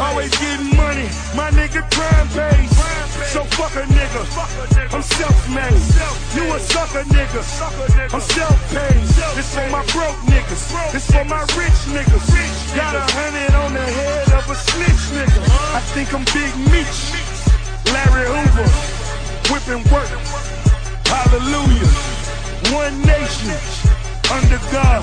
[0.00, 1.04] Always getting money,
[1.36, 2.72] my nigga crime pays.
[3.32, 4.24] So fuck a nigga,
[4.94, 5.76] I'm self-made.
[6.34, 7.44] You a sucker nigga,
[8.12, 9.02] I'm self-paid.
[9.36, 12.74] This for my broke niggas, this for my rich niggas.
[12.74, 15.40] Got a hundred on the head of a snitch nigga.
[15.76, 17.12] I think I'm Big Meech,
[17.92, 18.68] Larry Hoover,
[19.52, 20.08] whipping work.
[21.06, 21.92] Hallelujah,
[22.72, 23.99] one nation
[24.30, 25.02] under God.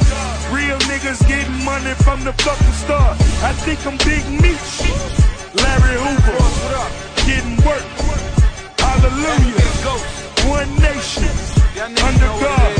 [0.52, 3.20] Real niggas getting money from the fucking start.
[3.44, 4.88] I think I'm Big Meech.
[5.64, 6.40] Larry Hoover.
[7.28, 7.84] Getting work.
[8.80, 9.68] Hallelujah.
[10.48, 11.28] One nation
[12.08, 12.72] under God.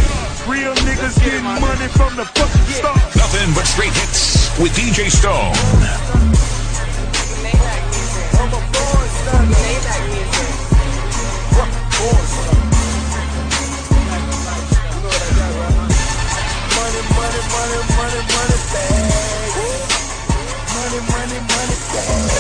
[0.48, 2.98] Real niggas getting money from the fucking start.
[3.16, 5.54] Nothing but straight hits with DJ Stone.
[8.40, 9.58] I'm a born stunner.
[17.58, 19.52] Money, money, money, bag.
[20.78, 22.38] Money, money, money, bag.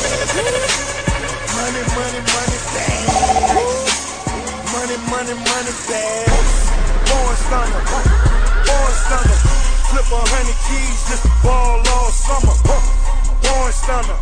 [1.58, 3.06] Money, money, money, bag.
[4.74, 6.30] Money, money, money, bag.
[7.10, 7.82] Born stunner.
[8.68, 9.40] Born stunner.
[9.90, 12.56] Flip a hundred keys just to ball all summer.
[13.42, 14.18] Born stunner.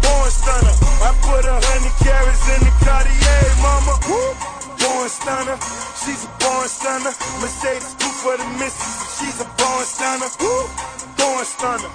[0.00, 0.74] Born stunner.
[1.04, 4.55] I put a hundred carats in the Cartier, mama.
[4.86, 5.58] Born stunner.
[5.98, 7.10] She's a born stunner.
[7.42, 9.18] Mercedes two for the missus.
[9.18, 10.30] She's a born stunner.
[10.38, 11.90] Born stunner.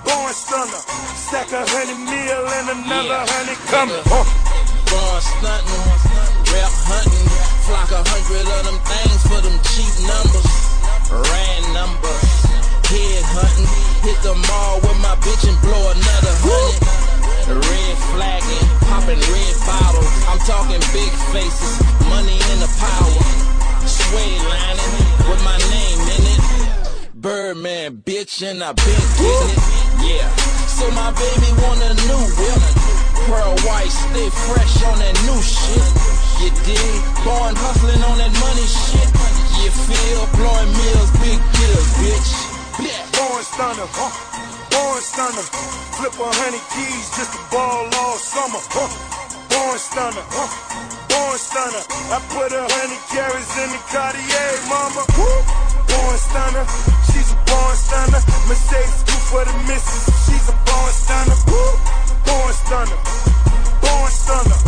[0.00, 0.80] Born stunner.
[1.12, 4.00] Stack a hundred mil and another hundred coming.
[4.08, 4.24] Huh.
[4.88, 5.84] Born stunting,
[6.54, 7.28] rap hunting,
[7.68, 10.48] flock a hundred of them things for them cheap numbers.
[11.10, 12.24] Ran numbers,
[12.88, 13.68] head hunting,
[14.06, 17.05] hit the mall with my bitch and blow another hundred.
[17.46, 20.10] Red flagging, popping red bottles.
[20.26, 21.78] I'm talking big faces,
[22.10, 23.22] money in the power.
[23.86, 24.92] Suede lining
[25.30, 26.42] with my name in it.
[27.14, 29.62] Birdman, bitch, and I been getting it.
[30.10, 30.26] Yeah.
[30.66, 32.62] So my baby want a new whip.
[33.30, 35.86] Pearl white, stay fresh on that new shit.
[36.42, 36.98] You dig?
[37.22, 39.06] Born hustling on that money shit.
[39.62, 40.26] You feel?
[40.34, 42.30] Blowing mills, big deals, bitch.
[43.14, 44.55] Born stunner, huh?
[44.76, 45.46] Born stunner.
[45.96, 48.92] Flip a hundred keys just to ball all summer, huh?
[49.48, 50.48] Born stunner, huh?
[51.08, 51.80] Born stunner.
[52.12, 55.02] I put a hundred carats in the Cartier, mama.
[55.16, 56.64] Born stunner.
[57.08, 58.20] She's a born stunner.
[58.44, 60.04] Mercedes two for the missus.
[60.28, 61.38] She's a born stunner.
[62.28, 62.98] Born stunner.
[63.80, 64.58] Born stunner.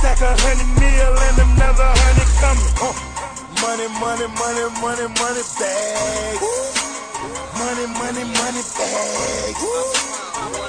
[0.00, 2.72] Stack a hundred mil and another hundred coming.
[2.80, 2.96] huh?
[3.60, 6.87] Money, money, money, money, money, bags.
[7.18, 9.62] Money, money, money bags.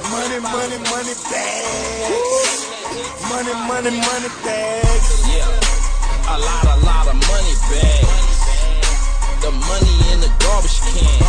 [0.09, 2.65] Money, money, money bags.
[3.29, 5.29] Money, money, money bags.
[5.29, 8.41] Yeah, a lot, a lot of money bags.
[9.45, 11.21] The money in the garbage can,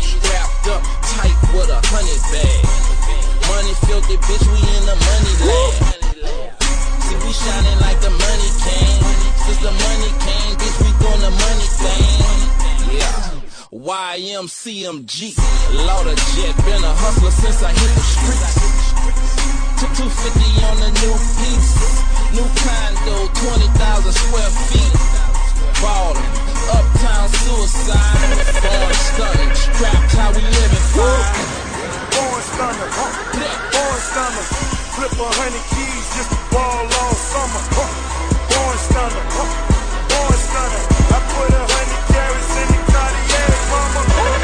[0.00, 0.80] strapped up
[1.20, 2.64] tight with a honey bag.
[3.52, 5.84] Money filthy, bitch, we in the money land.
[7.04, 9.04] See, we shining like the money came.
[9.36, 12.96] Since the money came, bitch, we doing the money thing.
[12.96, 13.41] Yeah.
[13.72, 15.32] YMCMB,
[15.88, 18.52] Lauder Jet, been a hustler since I hit the streets.
[19.80, 21.72] Took 250 on the new piece.
[22.36, 24.92] New condo, 20,000 square feet.
[25.80, 26.20] Ballin',
[26.68, 28.44] uptown suicide.
[28.60, 31.32] Born stunning, strapped how we living fine.
[32.12, 33.08] Born stunner, huh?
[33.72, 34.44] Born stunner.
[35.00, 37.88] Flip a hundred keys just to ball all summer, huh?
[38.52, 39.48] Born stunner, huh?
[40.12, 40.82] Born stunner.
[41.08, 42.31] I put a hundred carats
[44.04, 44.41] Oh,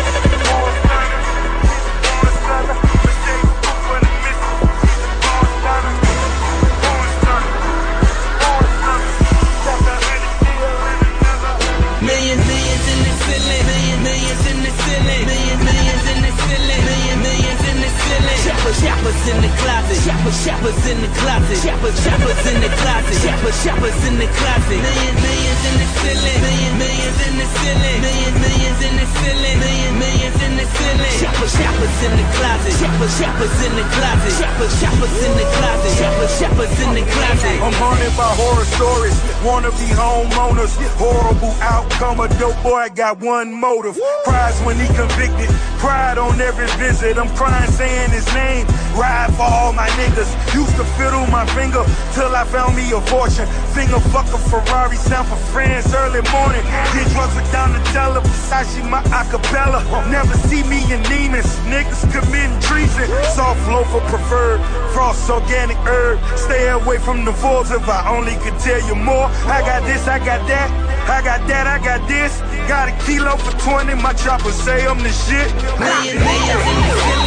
[18.76, 19.98] shoppers in the closet.
[20.04, 21.58] Shoppers, shoppers in the closet.
[21.64, 23.16] Shoppers, shoppers in the closet.
[23.24, 24.78] Shoppers, shoppers in the closet.
[24.82, 26.40] Million, millions in the ceiling.
[26.44, 27.98] Million, millions in the ceiling.
[28.04, 29.56] Million, millions in the ceiling.
[29.58, 31.14] Million, millions in the ceiling.
[31.16, 32.74] Shoppers, shoppers in the closet.
[32.76, 34.32] Shoppers, shoppers in the closet.
[34.36, 35.92] Shoppers, shoppers in the closet.
[35.96, 37.56] Shoppers, shoppers in the closet.
[37.64, 39.16] I'm haunted by horror stories.
[39.44, 40.74] Wanna be homeowners.
[40.98, 42.20] Horrible outcome.
[42.20, 43.98] A dope boy got one motive.
[44.24, 45.48] Cries when he convicted.
[45.78, 47.18] Cried on every visit.
[47.18, 48.57] I'm crying saying his name.
[48.94, 50.30] Ride for all my niggas.
[50.54, 51.84] Used to fiddle my finger
[52.14, 53.46] till I found me a fortune.
[53.74, 54.96] Finger fuck a Ferrari.
[54.96, 56.64] Sound for friends early morning.
[56.94, 58.20] Get drugs with Donatella.
[58.22, 59.80] Versace my acapella.
[60.10, 61.50] Never see me in Neiman's.
[61.70, 63.06] Niggas committing treason.
[63.34, 64.60] Soft loafer preferred.
[64.92, 66.18] Frost organic herb.
[66.36, 69.26] Stay away from the wolves if I only could tell you more.
[69.46, 70.68] I got this, I got that.
[71.08, 72.40] I got that, I got this.
[72.68, 73.94] Got a kilo for 20.
[74.02, 75.48] My chopper say I'm the shit.
[75.80, 76.64] Millions, millions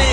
[0.05, 0.10] in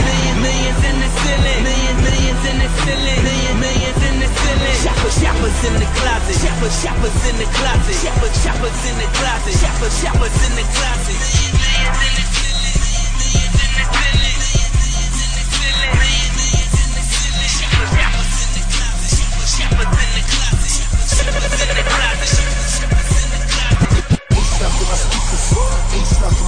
[2.48, 3.20] in the ceiling.
[3.60, 4.76] Millions, in the ceiling.
[4.80, 6.36] Shoppers, shoppers in the closet.
[6.40, 7.96] Shoppers, shoppers in the closet.
[8.00, 9.54] Shoppers, shoppers in the closet.
[9.60, 11.18] Shoppers, shoppers in the closet.
[11.52, 12.76] Millions, in the ceiling.
[13.20, 14.36] Millions in the ceiling.
[14.78, 15.92] Millions in the ceiling.
[15.98, 17.52] Millions, millions in the ceiling.
[17.58, 19.12] Shoppers, shoppers in the closet.
[19.18, 20.72] Shoppers, shoppers in the closet.
[20.72, 22.17] Shoppers, shoppers in the closet.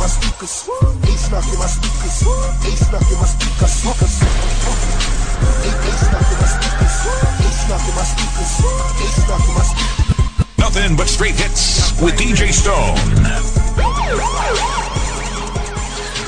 [0.00, 0.64] my speakers.
[1.12, 2.24] Ace knocking my speakers.
[2.64, 3.84] Ace knocking my speakers.
[3.84, 4.24] Speakers.
[5.60, 7.04] Ace knocking my speakers.
[7.44, 8.52] Ace knocking my speakers.
[9.04, 10.56] Ace knocking my speakers.
[10.56, 12.96] Nothing but straight hits with DJ Stone.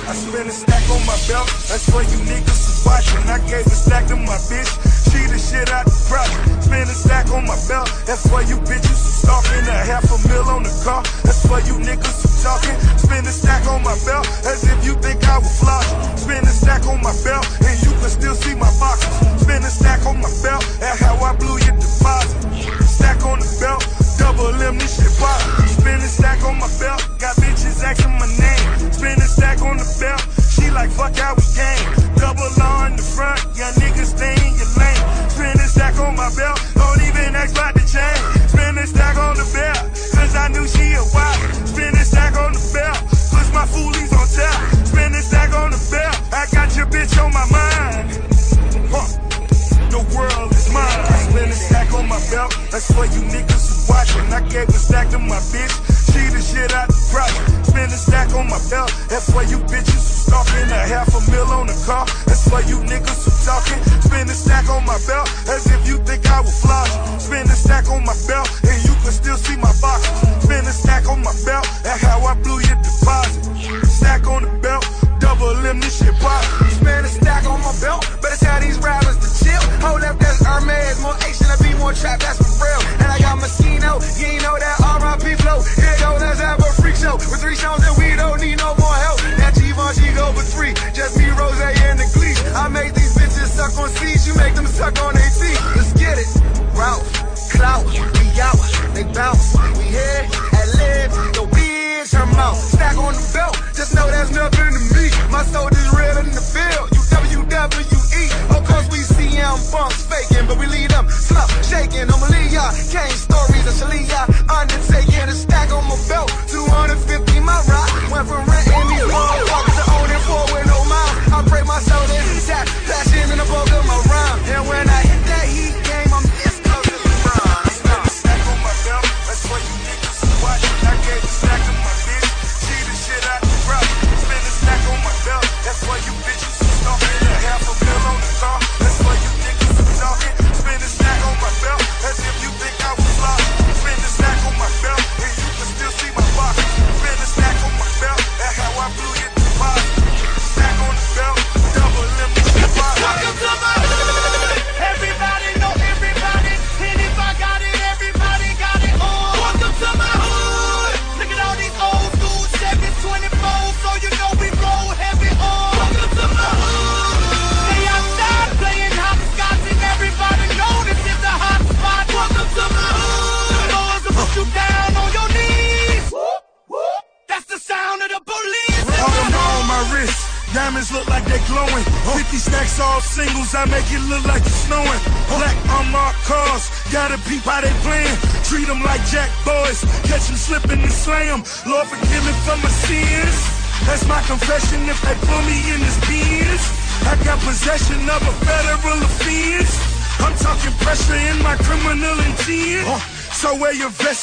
[0.05, 1.49] I spent a stack on my belt.
[1.73, 3.25] That's for you niggas watching.
[3.25, 6.63] I gave a stack to my bitch she the shit out the project.
[6.65, 9.65] Spend a stack on my belt, that's for you bitches who stalking.
[9.67, 12.77] A half a mil on the car, that's for you niggas who talking.
[12.99, 15.87] Spend a stack on my belt, as if you think I will floss.
[16.21, 19.13] Spend a stack on my belt, and you can still see my boxes.
[19.43, 22.39] Spend a stack on my belt, that's how I blew your deposit.
[22.85, 23.83] Stack on the belt,
[24.19, 25.41] double M, this shit pop.
[25.69, 28.93] Spend a stack on my belt, got bitches asking my name.
[28.93, 31.87] Spend a stack on the belt, she like fuck how we came.
[32.17, 34.92] Double R in the front, young niggas stay in your lane.
[35.43, 38.15] Spend a stack on my belt, don't even ask about the chain.
[38.47, 41.67] Spend a stack on the belt, cause I knew she a wife.
[41.67, 44.87] Spend a stack on the belt, push my foolies on top.
[44.87, 48.23] Spend a stack on the belt, I got your bitch on my mind.
[48.87, 49.19] Huh.
[49.91, 51.01] The world is mine.
[51.11, 52.57] I spend a stack on my belt.
[52.71, 54.27] That's for you niggas watching.
[54.33, 55.75] I gave a stack to my bitch.
[56.13, 57.67] She the shit out the project.
[57.67, 58.93] Spend a stack on my belt.
[59.09, 60.69] That's for you bitches who stalking.
[60.71, 62.07] A half a mil on the car.
[62.27, 63.81] That's for you niggas who talking.
[64.03, 65.29] Spend a stack on my belt.
[65.49, 66.91] As if you think I will floss.
[67.23, 68.49] Spend a stack on my belt.
[68.65, 70.45] And you can still see my boxes.
[70.45, 71.67] Spend a stack on my belt.
[71.83, 73.43] That's how I blew your deposit.
[73.87, 74.85] Stack on the belt.
[75.23, 76.43] Double M, this shit pop.
[76.83, 79.63] Spend a stack on my belt, better tell these rappers to chill.
[79.87, 82.42] Hold up, that's Hermes, more Asian, I be more trap, that's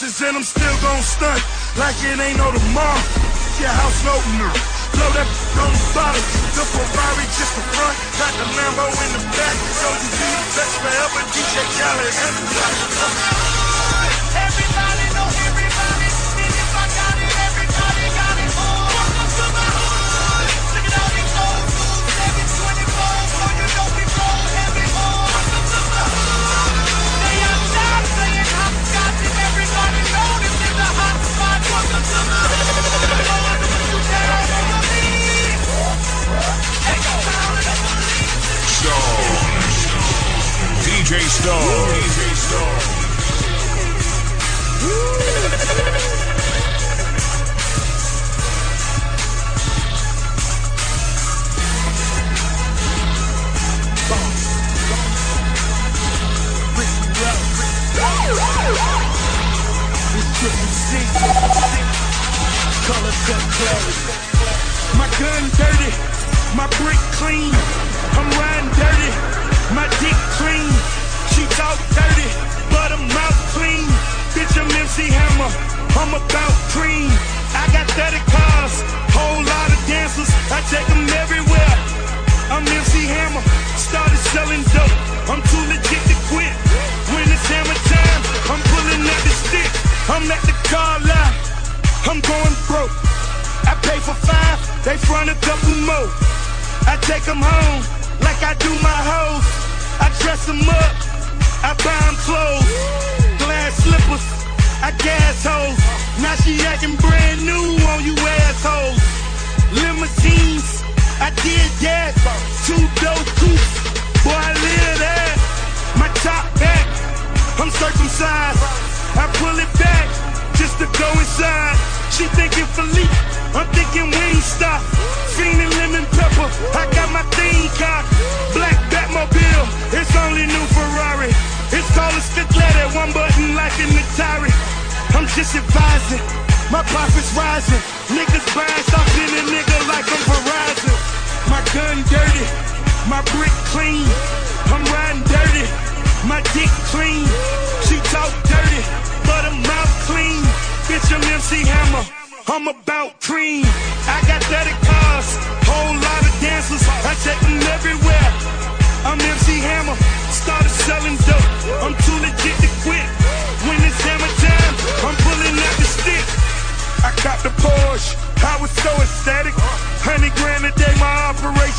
[0.01, 1.43] and I'm still gon' stunt
[1.75, 3.03] like it ain't no tomorrow.
[3.59, 4.68] Your house no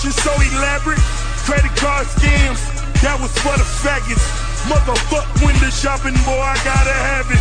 [0.08, 0.96] so elaborate.
[1.44, 2.56] Credit card scams,
[3.04, 4.24] that was for the faggots.
[4.64, 7.40] Motherfuck window shopping, boy, I gotta have it.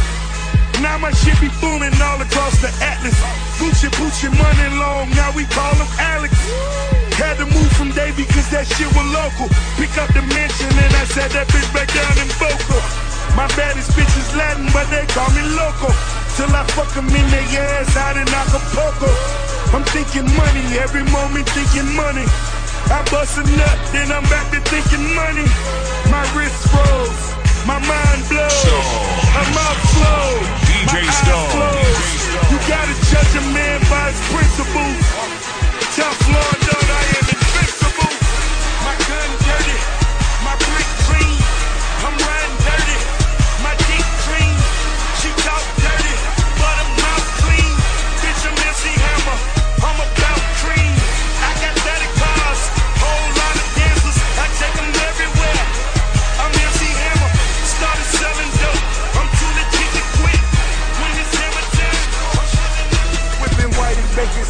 [0.84, 3.16] Now my shit be booming all across the atlas.
[3.60, 6.36] Gucci, Gucci, money long, now we call him Alex.
[7.16, 9.48] Had to move from Davie cause that shit was local.
[9.80, 12.80] Pick up the mansion and I said that bitch back down in Boca.
[13.40, 15.96] My baddest bitch is Latin, but they call me local.
[16.36, 17.48] Till I fuck them in their
[17.80, 19.49] ass out in Acapulco.
[19.72, 22.26] I'm thinking money, every moment thinking money.
[22.90, 25.46] I bust a nut, then I'm back to thinking money.
[26.10, 27.22] My wrist froze,
[27.70, 28.66] my mind blows.
[29.38, 30.26] I'm out slow,
[30.66, 31.22] DJ my eyes
[31.54, 32.20] closed.
[32.50, 35.20] You gotta judge a man by his principles.
[36.00, 36.69] Floyd, Lord,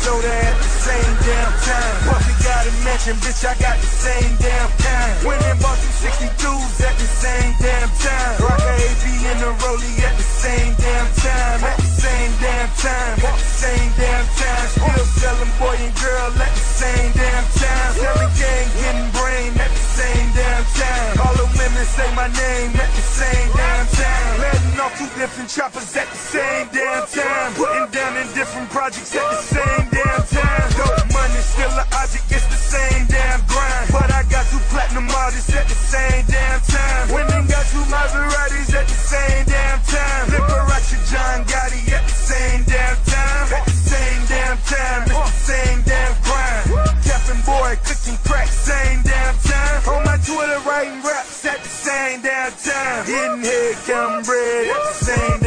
[0.09, 2.07] baking soda at the same damn time.
[2.07, 5.13] Buffy got a mansion, bitch, I got the same damn kind.
[5.21, 8.33] Went and bought two 62s at the same damn time.
[8.41, 11.61] Rock a AP in a rollie at the same damn time.
[11.61, 13.15] At the same damn time.
[13.21, 14.65] At the same damn time.
[14.73, 17.91] Still selling boy and girl at the same damn time.
[18.01, 21.13] Selling gang, getting brain at the same damn time.
[21.21, 24.33] All the women say my name at the same damn time.
[24.41, 27.53] Letting off two different choppers at the same damn time.
[27.53, 30.67] Putting down in different projects at the same damn time.
[30.79, 33.87] Dope money still an object, it's the same damn grind.
[33.91, 37.03] But I got two platinum artists at the same damn time.
[37.11, 40.23] Winning got two Maseratis at the same damn time.
[40.31, 43.45] Liberace John Gotti at the same damn time.
[43.51, 46.65] At the same damn time, it's the same damn grind.
[47.03, 49.79] Capping boy, cooking crack, same damn time.
[49.91, 53.05] On my Twitter writing raps at the same damn time.
[53.05, 55.38] Getting head, counting bread at the same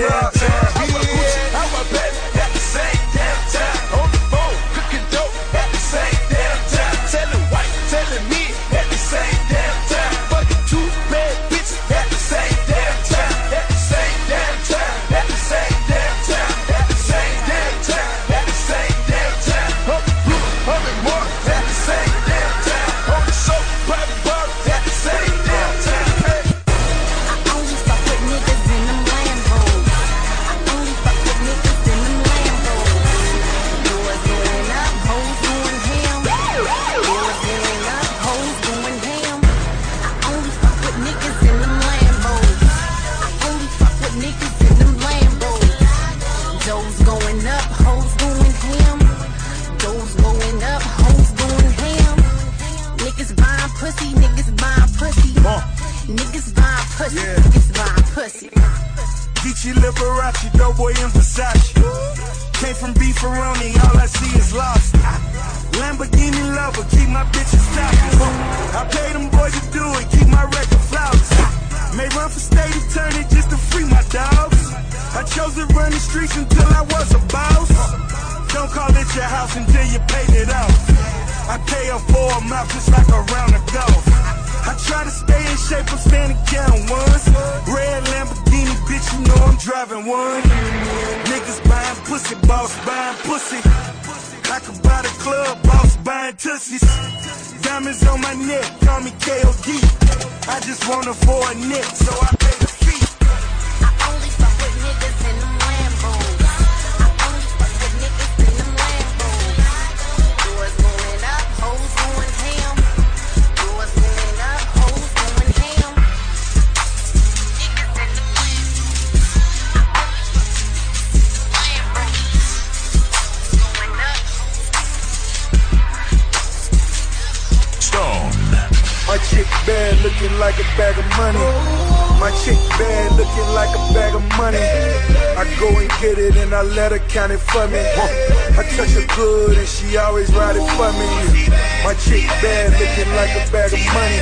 [142.92, 144.20] looking like a bag of money.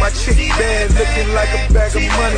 [0.00, 2.36] My chick bad looking like a bag of money.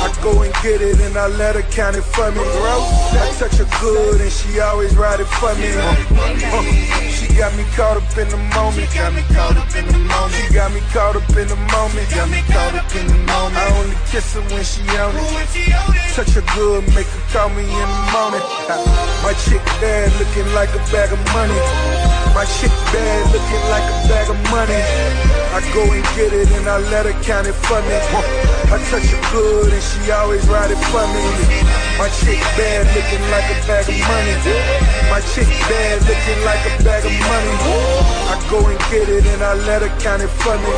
[0.00, 2.40] I go and get it and I let her count it for me.
[2.40, 5.68] I touch her good and she always ride it for me.
[7.12, 8.88] She got me caught up in the moment.
[8.88, 10.34] She Got me caught up in the moment.
[10.34, 12.10] She got me caught up in the moment.
[12.10, 13.56] Got me caught up in the moment.
[13.56, 16.14] I only kiss her when she on it.
[16.14, 18.44] Touch her good, make her call me in the morning.
[19.20, 22.09] My chick bad, looking like a bag of money.
[22.34, 24.80] My chick bad, looking like a bag of money.
[25.50, 27.96] I go and get it and I let her count it for me.
[28.70, 31.24] I touch her good and she always ride it for me.
[31.98, 34.34] My chick bad, looking like a bag of money.
[35.10, 37.54] My chick bad, looking like a bag of money.
[38.30, 40.74] I go and get it and I let her count it for me.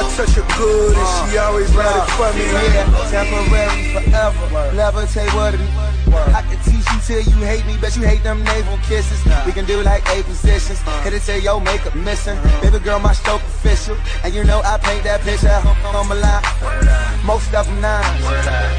[0.00, 2.46] I touch her good and she always ride it for me.
[2.48, 4.72] Yeah, temporary forever.
[4.72, 8.42] Levitate what it I can teach you till you hate me, bet you hate them
[8.44, 9.20] navel kisses.
[9.46, 10.80] We can do like eight positions.
[10.86, 11.02] Uh.
[11.02, 12.38] Hit it till your makeup missing.
[12.38, 12.62] Uh-huh.
[12.62, 13.96] Baby girl, my stroke official.
[14.24, 16.44] And you know I paint that picture on my line.
[17.24, 18.24] Most of them nines,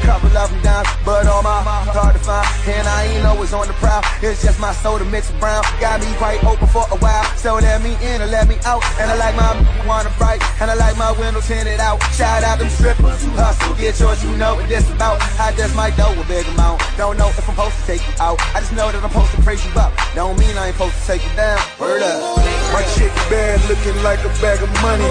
[0.02, 2.46] couple of them dimes, but all my hard to find.
[2.66, 4.02] And I ain't always on the prowl.
[4.20, 5.62] It's just my soda mixed brown.
[5.80, 7.24] Got me quite open for a while.
[7.36, 8.82] So let me in or let me out.
[8.98, 9.52] And I like my
[9.86, 10.42] wanna bright.
[10.60, 12.02] And I like my window tinted out.
[12.14, 13.74] Shout out them strippers who hustle.
[13.76, 15.22] Get yours, you know what this about.
[15.38, 16.82] I just might know a big amount.
[16.96, 18.38] Don't know if I'm supposed to take you out.
[18.54, 19.92] I just know that I'm supposed to praise you up.
[20.14, 21.60] Don't mean I ain't supposed to take you down.
[21.76, 22.40] Word up.
[22.72, 25.08] My chick bad looking like a bag of money.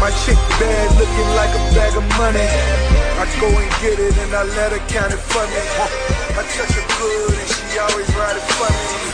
[0.00, 2.46] My chick bad looking like a bag of money.
[3.18, 5.60] I go and get it and I let her count it for me.
[6.38, 9.10] I touch her good and she always ride it for me.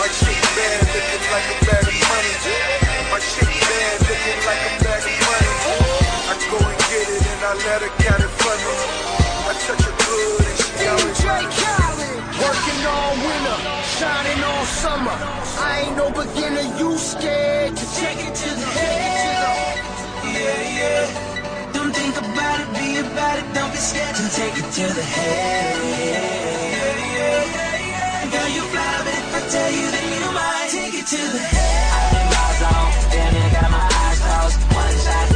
[0.00, 2.34] My chick bad looking like a bag of money.
[3.12, 5.52] My chick bad looking like a bag of money.
[6.26, 8.74] I go and get it and I let her count it for me.
[9.46, 10.41] I touch her good
[11.00, 12.10] and she always ride it for me.
[12.42, 13.58] Working all winter,
[13.96, 15.16] shining all summer.
[15.58, 19.76] I ain't no beginner, you scared to take it to the head.
[20.24, 21.72] Yeah, yeah.
[21.72, 23.46] Don't think about it, be about it.
[23.54, 25.76] Don't be scared to take it to the head.
[26.02, 28.30] Yeah, yeah, yeah.
[28.32, 31.38] Girl, you fly, but if I tell you, then you might take it to the
[31.38, 31.92] head.
[31.96, 34.58] I'm in my zone, damn, you got my eyes closed.
[34.74, 35.31] One shot,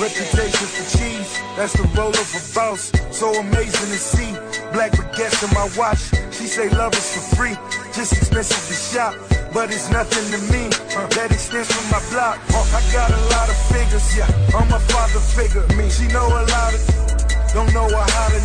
[0.00, 0.32] apologies.
[0.32, 2.92] Reputation for cheese, that's the role of a boss.
[3.10, 4.32] So amazing to see.
[4.72, 6.10] Black baguettes in my watch.
[6.32, 7.56] She say love is for free,
[7.92, 9.14] just expensive to shop.
[9.52, 10.70] But it's nothing to me.
[10.94, 12.38] Uh, that extends from my block.
[12.54, 14.30] Uh, I got a lot of figures, yeah.
[14.54, 15.66] I'm a father figure.
[15.76, 16.80] Me, she know a lot of.
[17.52, 18.40] Don't know a how to.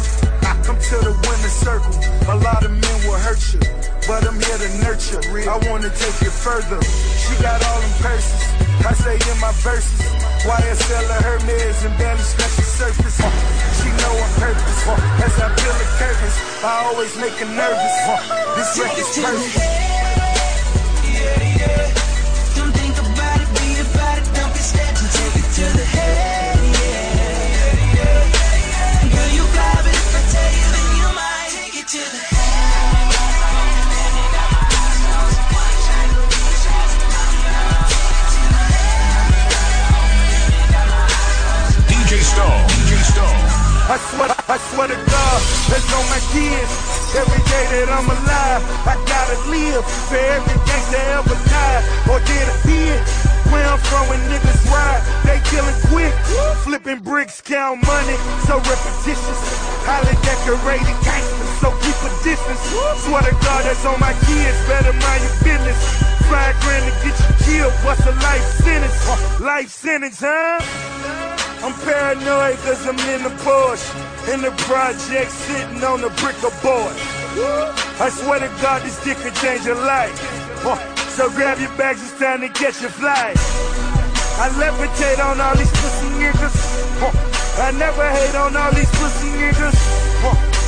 [0.49, 1.93] I come to the winner circle.
[2.33, 3.61] A lot of men will hurt you,
[4.09, 5.21] but I'm here to nurture.
[5.45, 6.81] I wanna take it further.
[6.81, 8.54] She got all them purses.
[8.83, 10.01] I say in my verses.
[10.45, 13.17] YSL of Hermes and barely scratch the surface.
[13.81, 14.79] She know I'm purpose.
[15.25, 17.95] As I peel the curtains, I always make her nervous.
[18.57, 19.55] This record's perfect.
[21.05, 21.93] Yeah, yeah.
[22.55, 24.27] Don't think about it, be about it.
[24.35, 25.85] Don't be scared to take it to the.
[43.85, 46.73] I swear, I swear to God, that's on my kids.
[47.13, 52.49] Every day that I'm alive, I gotta live for every gangster ever died or did
[52.49, 52.97] a bid.
[53.53, 56.09] Where I'm from, when niggas ride, they killing quick.
[56.65, 58.17] Flipping bricks, count money,
[58.49, 59.39] so repetitious.
[59.85, 62.61] Highly decorated gangsters, so keep a distance.
[63.05, 65.77] Swear to God, that's on my kids, better mind your business.
[66.25, 68.97] Five grand to get you killed, what's a life sentence?
[69.39, 71.24] Life sentence, huh?
[71.63, 74.33] I'm paranoid cause I'm in the Porsche.
[74.33, 76.95] In the project, sitting on a brick of board.
[77.99, 80.15] I swear to God, this dick could change your life.
[81.15, 83.37] So grab your bags, it's time to catch your flight.
[84.37, 86.57] I levitate on all these pussy niggas.
[87.57, 89.77] I never hate on all these pussy niggas.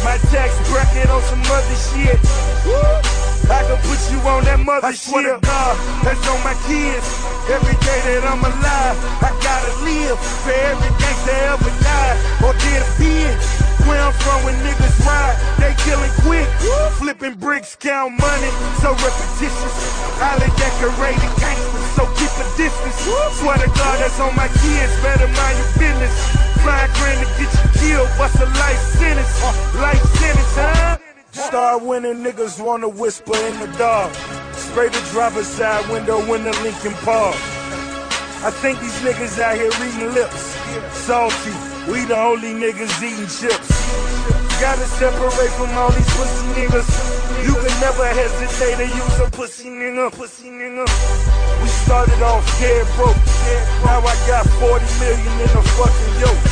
[0.05, 3.16] My tax bracket on some other shit.
[3.47, 5.73] I can put you on that mother I swear to God,
[6.03, 7.07] that's on my kids.
[7.47, 12.83] Every day that I'm alive, I gotta live for every gangster ever died or did
[12.83, 13.35] a bid.
[13.87, 16.43] Where I'm from when niggas ride, they killing quick.
[16.99, 18.51] Flipping bricks, count money,
[18.83, 19.75] so repetitious.
[20.19, 22.99] Highly decorated gangsters, so keep a distance.
[23.39, 26.11] Swear to God, that's on my kids, better mind your business.
[26.67, 29.31] Five grand to get you killed, what's a life sentence?
[29.39, 31.06] Uh, life sentence, huh?
[31.31, 34.13] Start winning, niggas wanna whisper in the dark.
[34.53, 37.35] Spray the driver's side window in the Lincoln Park.
[38.43, 40.55] I think these niggas out here reading lips.
[40.95, 41.51] Salty,
[41.91, 43.69] we the only niggas eating chips.
[44.61, 47.17] Gotta separate from all these pussy niggas.
[47.45, 50.87] You can never hesitate to use a pussy nigga, pussy nigga.
[51.61, 53.17] We started off dead broke.
[53.83, 56.43] Now I got 40 million in the fucking yoke.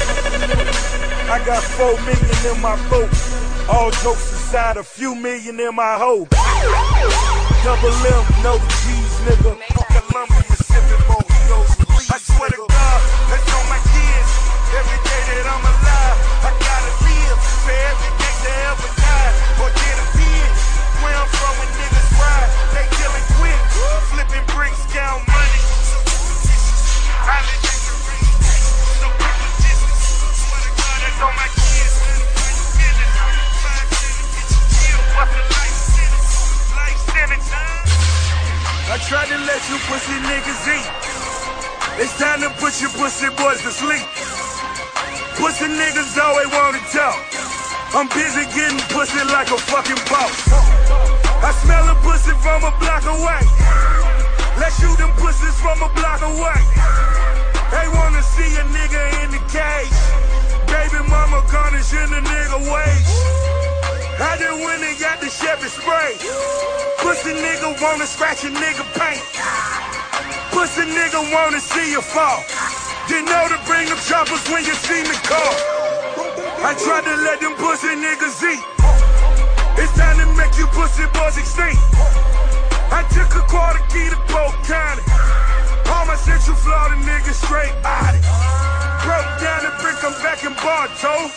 [1.32, 3.45] I got 4 million in my boat.
[3.68, 6.28] All jokes aside, a few million in my hoe.
[7.64, 9.58] Double M, no G's, nigga.
[10.08, 12.14] Colombia sipping mojitos.
[12.14, 12.75] I swear to God,
[38.96, 40.88] I tried to let you pussy niggas eat.
[42.00, 44.08] It's time to put your pussy boys to sleep.
[45.36, 47.20] Pussy niggas always wanna talk.
[47.92, 50.32] I'm busy getting pussy like a fucking boss.
[51.44, 53.44] I smell a pussy from a block away.
[54.64, 56.64] Let's shoot them pussies from a block away.
[57.76, 60.00] They wanna see a nigga in the cage.
[60.72, 63.65] Baby mama garnishing the nigga wage.
[64.16, 66.16] I just went and got the Chevy spray.
[67.04, 69.20] Pussy nigga wanna scratch a nigga paint.
[70.56, 72.40] Pussy nigga wanna see you fall.
[73.12, 75.56] You know to bring them choppers when you see me call.
[76.64, 78.64] I tried to let them pussy niggas eat.
[79.84, 81.76] It's time to make you pussy boys extinct.
[82.96, 85.04] I took a quarter key to Polk County.
[85.92, 88.75] All my Central Florida niggas straight out it.
[89.06, 91.30] Broke down the brick, I'm back in Bartow.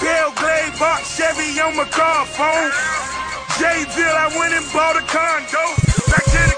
[0.00, 2.70] Belle Glade box Chevy on my car phone.
[3.58, 5.64] J-Bill, I went and bought a condo.
[6.06, 6.55] Back to the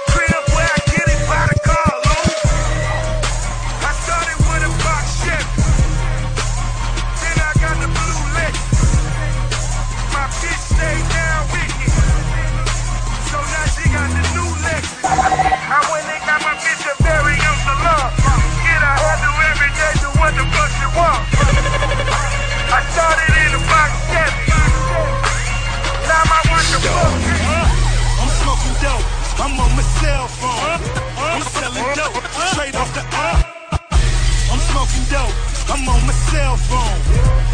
[35.70, 37.00] I'm on my cell phone.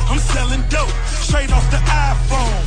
[0.08, 0.94] I'm selling dope.
[1.06, 2.62] Straight off the iPhone.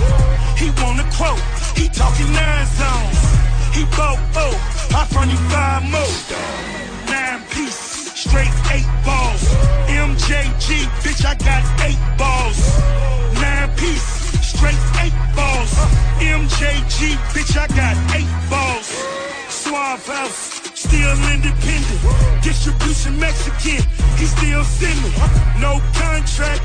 [0.57, 1.39] He want a quote.
[1.75, 3.19] He talking nine zones.
[3.73, 4.55] He bought oh.
[4.95, 6.15] I front you five more.
[7.07, 7.79] Nine piece.
[8.23, 9.43] Straight eight balls.
[9.87, 12.59] MJG, bitch, I got eight balls.
[13.39, 14.07] Nine piece.
[14.51, 15.71] Straight eight balls.
[16.19, 18.87] MJG, bitch, I got eight balls.
[19.49, 20.56] Suave House,
[20.97, 22.01] still independent.
[22.41, 23.85] Distribution Mexican,
[24.17, 25.13] he still sending.
[25.61, 26.61] No contract,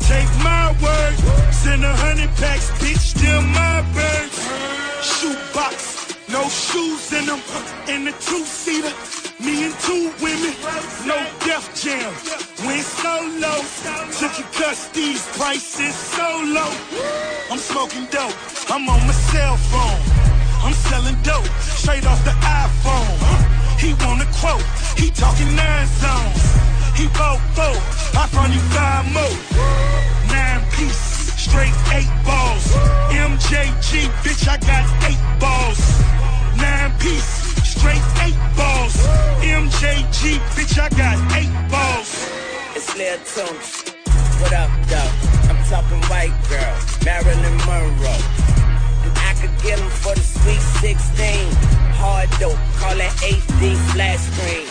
[0.00, 1.14] take my word.
[1.52, 4.30] Send a hundred packs, bitch, still my bird.
[5.04, 7.40] Shoebox, no shoes in them.
[7.88, 8.94] In the two-seater,
[9.44, 10.54] me and two women.
[11.04, 12.12] No Def Jam,
[12.64, 13.54] went solo.
[14.18, 16.26] Took your these prices so
[16.56, 16.72] low.
[17.50, 18.34] I'm smoking dope,
[18.70, 20.00] I'm on my cell phone.
[20.64, 23.63] I'm selling dope, straight off the iPhone.
[23.84, 24.64] He want a quote,
[24.96, 26.42] he talking nine zones.
[26.96, 27.76] He bought four,
[28.16, 29.36] I front you five more.
[30.32, 31.04] Nine piece,
[31.36, 32.64] straight eight balls.
[33.12, 35.80] MJG, bitch, I got eight balls.
[36.56, 37.28] Nine piece,
[37.60, 38.96] straight eight balls.
[39.44, 42.08] MJG, bitch, I got eight balls.
[42.74, 43.84] It's Lil Tunes.
[44.40, 45.12] What up, though?
[45.52, 46.74] I'm talking white girl,
[47.04, 48.24] Marilyn Monroe.
[49.04, 51.83] And I could get 'em for the sweet 16.
[52.04, 54.68] Hard dope, call it HD flat screen.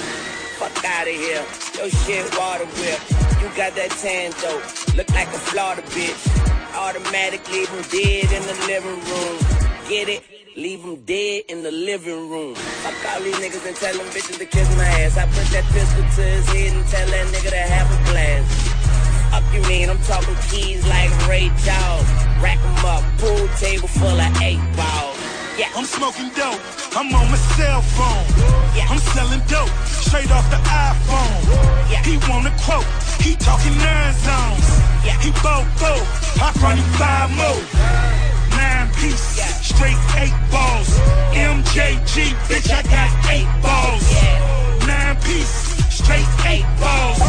[0.62, 1.42] Fuck out of here.
[1.74, 3.02] Your shit water whip.
[3.42, 4.62] You got that tan dope.
[4.94, 6.22] Look like a Florida bitch.
[6.78, 9.38] Automatic leave 'em dead in the living room.
[9.90, 10.22] get it.
[10.56, 12.54] Leave them dead in the living room.
[12.84, 15.18] Fuck all these niggas and tell them bitches to kiss my ass.
[15.18, 18.50] I put that pistol to his head and tell that nigga to have a blast.
[19.32, 19.90] Fuck you mean?
[19.90, 22.10] I'm talking keys like Ray Charles.
[22.46, 25.23] Rack 'em up, pool table full of eight balls.
[25.58, 25.70] Yeah.
[25.76, 26.58] I'm smoking dope.
[26.98, 28.26] I'm on my cell phone.
[28.90, 31.42] I'm selling dope straight off the iPhone.
[32.02, 32.86] He want a quote.
[33.22, 34.68] He talking nine zones.
[35.22, 36.06] He both both.
[36.42, 37.62] I run him five more.
[38.58, 40.90] Nine piece, straight eight balls.
[41.38, 44.06] MJG, bitch, I got eight balls.
[44.88, 45.54] Nine piece,
[45.94, 47.20] straight eight balls.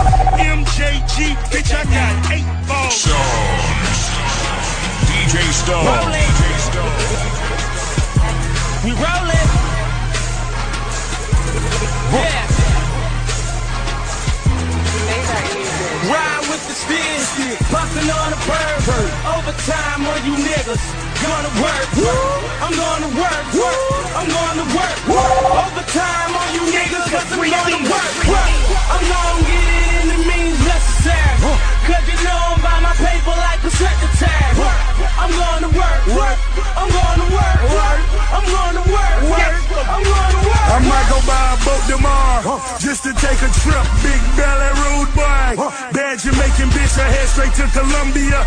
[0.41, 2.95] MJG, bitch, I got eight balls.
[2.95, 4.01] Stones.
[5.13, 5.85] DJ Stone.
[5.85, 6.31] Rolling.
[6.41, 7.54] DJ Stone.
[8.85, 9.49] We rolling.
[12.13, 12.45] Yeah.
[16.05, 19.09] Ride with the stick, bustin' on the bird.
[19.25, 20.85] Overtime on you niggas.
[21.25, 21.89] Gonna work.
[21.97, 22.45] work.
[22.61, 23.45] I'm gonna work.
[23.57, 24.05] work.
[24.21, 24.99] I'm gonna work.
[25.09, 25.33] work.
[25.65, 28.13] Overtime on you niggas, cause I'm gonna work.
[28.93, 31.57] I'm gonna get it in the means necessary.
[31.89, 34.55] Cause you know I'm by my paper like a secretary.
[35.17, 36.01] I'm gonna work.
[36.77, 37.59] I'm gonna work.
[38.37, 39.17] I'm gonna work.
[39.89, 40.65] I'm gonna work.
[40.75, 43.85] I might go buy a boat tomorrow just to take a trip.
[44.05, 45.57] Big belly rude boy.
[45.97, 48.45] Bad Jamaican bitch, I head straight to Colombia.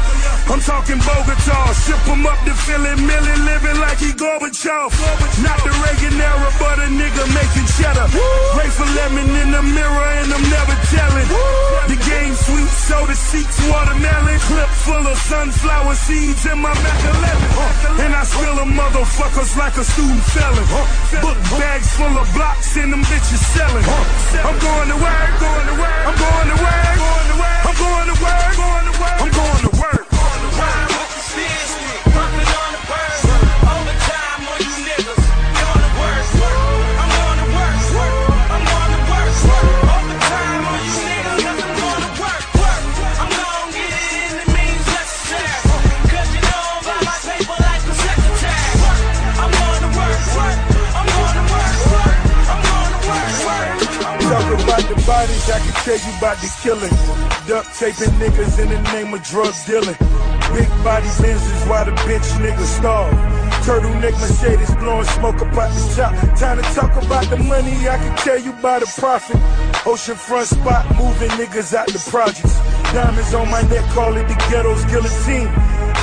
[0.51, 1.73] I'm talking Bogota.
[1.73, 4.93] Ship him up to Philly, Millie living like he Gorbachev.
[5.41, 8.05] Not the Reagan era, but a nigga making cheddar.
[8.53, 11.27] Grateful lemon in the mirror and I'm never telling.
[12.07, 14.39] Game sweet, soda seats, watermelon.
[14.47, 18.03] Clip full of sunflower seeds in my Mac 11.
[18.03, 20.65] And I spill a motherfuckers like a student felon.
[21.19, 23.83] Book bags full of blocks and them bitches selling.
[24.39, 27.75] I'm going to work, going to work, I'm going to work, going to work, I'm
[27.75, 29.96] going to work, going to work, I'm going to work.
[55.87, 56.95] Tell you about the killing.
[57.47, 59.95] Duct taping niggas in the name of drug dealing.
[60.51, 63.15] Big body Benzes why the bitch niggas starve.
[63.63, 66.11] Turtleneck Mercedes blowing smoke about the top.
[66.35, 69.37] Time to talk about the money, I can tell you about the profit.
[69.87, 72.59] Oceanfront spot moving niggas out the projects.
[72.91, 75.47] Diamonds on my neck, call it the ghetto's guillotine.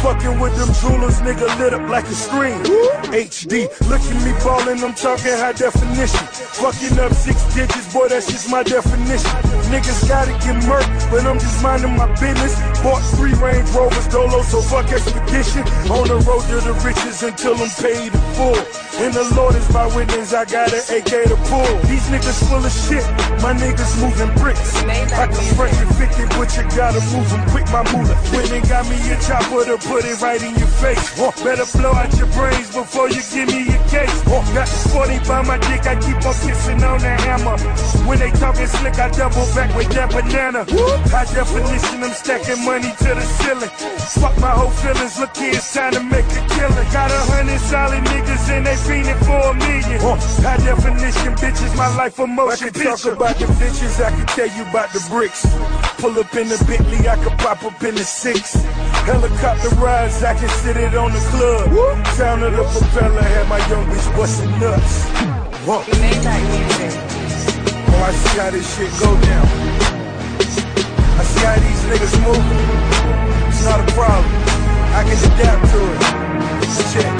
[0.05, 2.61] Fucking with them jewelers, nigga lit up like a screen.
[3.09, 6.29] HD, look at me ballin', I'm talking high definition.
[6.61, 9.33] Fucking up six digits, boy, that's just my definition.
[9.73, 12.53] Niggas gotta get murked, but I'm just minding my business.
[12.85, 15.65] Bought three Range Rovers, Dolo, so fuck expedition.
[15.89, 18.61] On the road to the riches until I'm paid in full.
[19.01, 21.73] And the Lord is my witness, I got an AK to pull.
[21.89, 23.09] These niggas full of shit,
[23.41, 24.77] my niggas moving bricks.
[24.85, 28.21] I can fresh and 50, but you gotta move them quick, my moolah.
[28.37, 31.15] When they got me a chopper to put it right in your face.
[31.21, 34.11] Oh, better blow out your brains before you give me your case.
[34.27, 37.55] Oh, got the 40 by my dick, I keep on kissing on the hammer.
[38.09, 40.65] When they talking slick, I double back with that banana.
[41.13, 43.71] High definition, I'm stacking money to the ceiling.
[44.19, 46.89] Fuck my whole feelings, look here, it's time to make a killing.
[46.91, 49.99] Got a hundred solid niggas and they fiending for a million.
[50.43, 54.27] High definition, bitches, my life a motion I can talk about the bitches, I can
[54.27, 55.45] tell you about the bricks.
[56.01, 58.55] Pull up in the Bentley, I can pop up in the six.
[59.05, 61.71] Helicopter rides, I can sit it on the club.
[62.15, 65.05] Sound of the propeller, had my young bitch busting nuts.
[65.67, 65.83] Whoa.
[67.87, 69.47] Oh, I see how this shit go down.
[71.19, 72.45] I see how these niggas move.
[73.49, 74.29] It's not a problem.
[74.95, 76.01] I can adapt to it.
[76.93, 77.11] Check.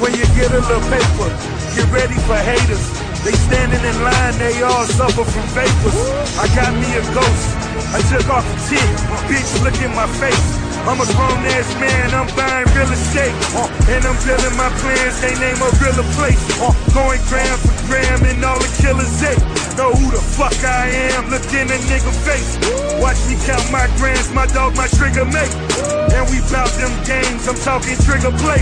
[0.00, 1.28] When you get a little paper,
[1.76, 2.82] get ready for haters.
[3.22, 5.94] They standing in line, they all suffer from vapors.
[6.38, 7.46] I got me a ghost.
[7.94, 8.88] I took off the tip.
[9.30, 10.71] Bitch, look in my face.
[10.82, 13.30] I'm a grown ass man, I'm buying real estate.
[13.54, 16.42] Uh, and I'm building my plans, they name a realer place.
[16.58, 19.38] Uh, going gram for gram and all the killers say.
[19.78, 22.58] Know who the fuck I am, look in a nigga face.
[23.00, 25.54] Watch me count my grams, my dog, my trigger mate.
[26.12, 28.60] And we bout them games, I'm talking trigger play.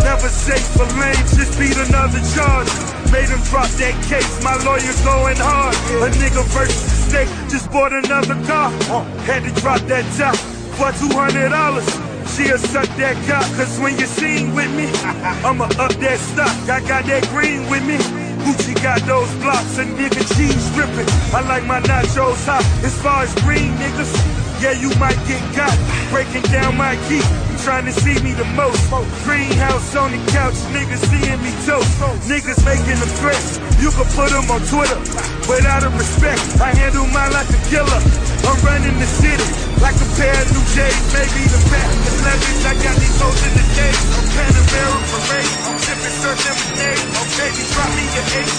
[0.00, 2.70] Never safe for lanes, just beat another charge.
[3.12, 5.76] Made him drop that case, my lawyer's going hard.
[6.00, 8.72] A nigga versus the state, just bought another car.
[8.88, 11.88] Uh, had to drop that top for two hundred dollars.
[12.36, 14.86] She'll suck that cock, cause when you sing with me,
[15.46, 16.52] I'ma up that stock.
[16.68, 17.96] I got that green with me.
[18.44, 21.08] Gucci got those blocks, and nigga cheese ripping.
[21.32, 22.62] I like my nachos hot.
[22.84, 24.12] As far as green niggas,
[24.60, 25.72] yeah, you might get got.
[26.12, 27.24] Breaking down my key,
[27.64, 28.84] trying to see me the most.
[29.24, 31.88] Greenhouse on the couch, niggas seeing me toast.
[32.28, 33.56] Niggas making them threats.
[33.80, 35.00] You can put them on Twitter.
[35.48, 38.00] Without a respect, I handle mine like a killer.
[38.44, 41.00] I'm running the city like a pair of new J's.
[41.12, 42.64] Maybe the the leverage.
[42.64, 44.00] I got these hoes in the days.
[44.16, 45.52] I'm Panamera parade.
[45.66, 47.02] I'm sipping surf lemonade.
[47.16, 48.52] Oh, baby, drop me your eight.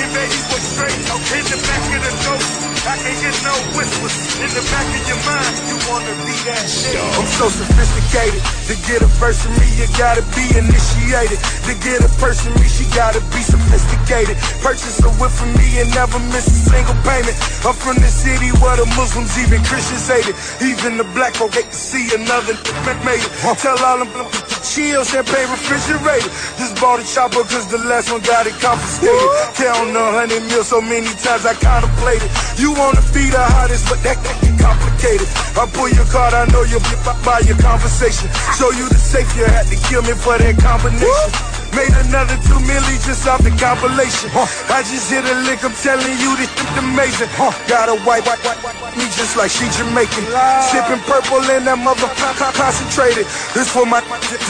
[0.00, 1.00] And baby, was straight.
[1.12, 2.75] I'm in the back of the ghost.
[2.86, 4.14] I can hear no whispers.
[4.38, 6.94] In the back of your mind, you wanna be that shit.
[7.18, 8.38] I'm so sophisticated.
[8.70, 11.42] To get a verse from me, you gotta be initiated.
[11.66, 14.38] To get a person me, she gotta be sophisticated.
[14.62, 17.34] Purchase a whip from me and never miss a single payment.
[17.66, 20.38] I'm from the city where the Muslims, even Christians hate it.
[20.62, 22.54] Even the black folk hate to see another
[23.02, 23.32] made it.
[23.58, 26.30] Tell all them to chill, champagne refrigerator.
[26.54, 29.26] Just bought a chopper cause the last one got it confiscated.
[29.58, 32.30] Counting a hundred mil so many times I contemplated.
[32.62, 35.28] You wanna be the hottest, but that, that get complicated.
[35.56, 38.28] I pull your card, I know you'll be by your conversation.
[38.58, 41.55] Show you the safe, you had to kill me for that combination.
[41.76, 44.32] Made another two milli just off the compilation.
[44.72, 47.28] I just hit a lick, I'm telling you this shit amazing.
[47.68, 50.24] Got a white, white, white, white, white, me just like she Jamaican.
[50.72, 53.28] Sipping purple and that motherfucker concentrated.
[53.52, 54.00] This for my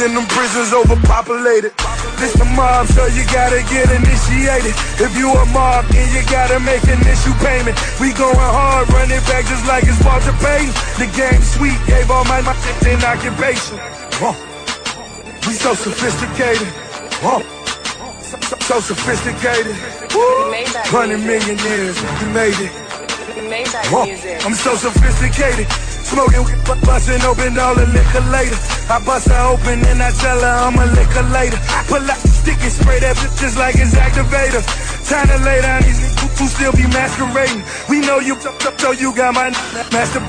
[0.07, 1.74] in them prisons overpopulated.
[2.22, 4.79] This the mob, so you gotta get initiated.
[5.03, 7.74] If you a mob, then you gotta make an issue payment.
[7.99, 10.70] We going hard, running back just like it's Walter Payton.
[11.03, 12.55] The game sweet, gave all my my
[12.87, 13.83] in occupation.
[14.22, 14.39] Huh.
[15.43, 16.86] We so sophisticated.
[17.21, 17.41] Huh.
[18.21, 19.75] So, so- so sophisticated.
[20.89, 22.73] Hundred million millionaires, we made it.
[23.89, 24.07] Huh.
[24.47, 25.67] I'm so sophisticated.
[26.07, 28.59] Smoking, bu- busting open all the liquor later.
[28.89, 31.59] I bust her open and I tell her I'm a liquor later.
[31.91, 34.63] Pull out the stick and spray that bitch just like it's activator.
[35.03, 37.63] Time to lay down these niggas who still be masquerading.
[37.91, 39.51] We know you, so you got my
[39.91, 40.23] master.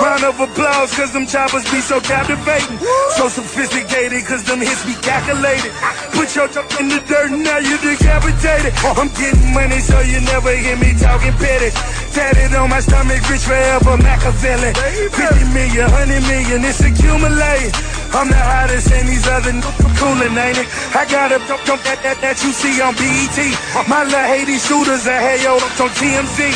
[0.00, 2.78] Round of applause, cause them choppers be so captivating.
[3.16, 5.72] So sophisticated, cause them hits be calculated.
[6.16, 8.72] Put your jump in the dirt, now you decapitated.
[8.96, 11.72] I'm getting money, so you never hear me talking petty.
[12.12, 14.72] Tatted on my stomach, rich forever, Machiavelli.
[15.12, 17.72] 50 million, 100 million, it's accumulating.
[18.10, 19.62] I'm the hottest and these other n-
[19.94, 20.66] coolin', ain't it?
[20.98, 23.38] I got a jump jump that, that, that you see on BET.
[23.86, 26.50] My little Haiti shooters are hey yo on TMZ.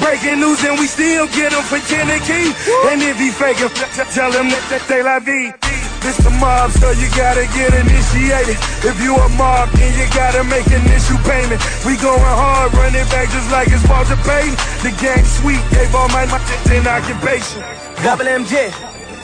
[0.00, 2.48] Breaking news and we still get them for 10 a key.
[2.88, 3.28] And if he
[3.68, 5.73] t- tell him that, that they la vie.
[6.04, 8.60] This the mob, so you gotta get initiated.
[8.84, 11.56] If you a mob, then you gotta make an issue payment.
[11.88, 14.52] We going hard, running back just like it's Walter Payton.
[14.84, 16.36] The gang sweet, gave all my my
[16.68, 17.64] in occupation.
[18.04, 18.68] Double MG.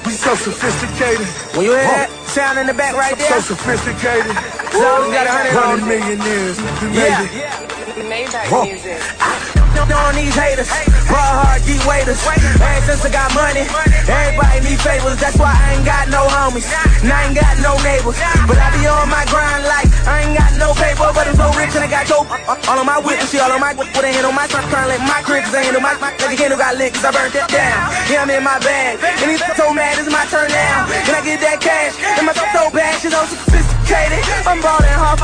[0.07, 1.28] We so sophisticated.
[1.52, 4.32] When you hear that sound in the back right there, So sophisticated.
[4.73, 6.57] Zoe's got a hundred Hundred on million years.
[6.81, 7.28] We made Yeah.
[7.28, 7.80] it.
[8.11, 8.66] Maybach Huh.
[8.66, 8.99] music.
[9.23, 9.39] Ah,
[9.78, 10.66] don't on these haters,
[11.07, 12.19] raw hard deep waiters.
[12.27, 13.62] Ever since I got money,
[14.11, 15.15] everybody need favors.
[15.23, 16.66] That's why I ain't got no homies,
[17.07, 18.19] and I ain't got no neighbors.
[18.51, 21.55] But I be on my grind like I ain't got no paper, but I'm so
[21.55, 22.27] rich and I got dope.
[22.66, 24.66] All on my whip and shit, all on my with a hand on my truck,
[24.74, 27.07] trying to let my crib, cause I handle my, my nigga candle got lit, cause
[27.07, 27.78] I burnt that down.
[28.11, 30.82] Yeah, I'm in my bag, and these so mad, it's my turn now.
[31.07, 31.95] Can I get that cash?
[32.19, 34.19] And my so bad, she's so sophisticated.
[34.51, 35.23] I'm ballin' hard,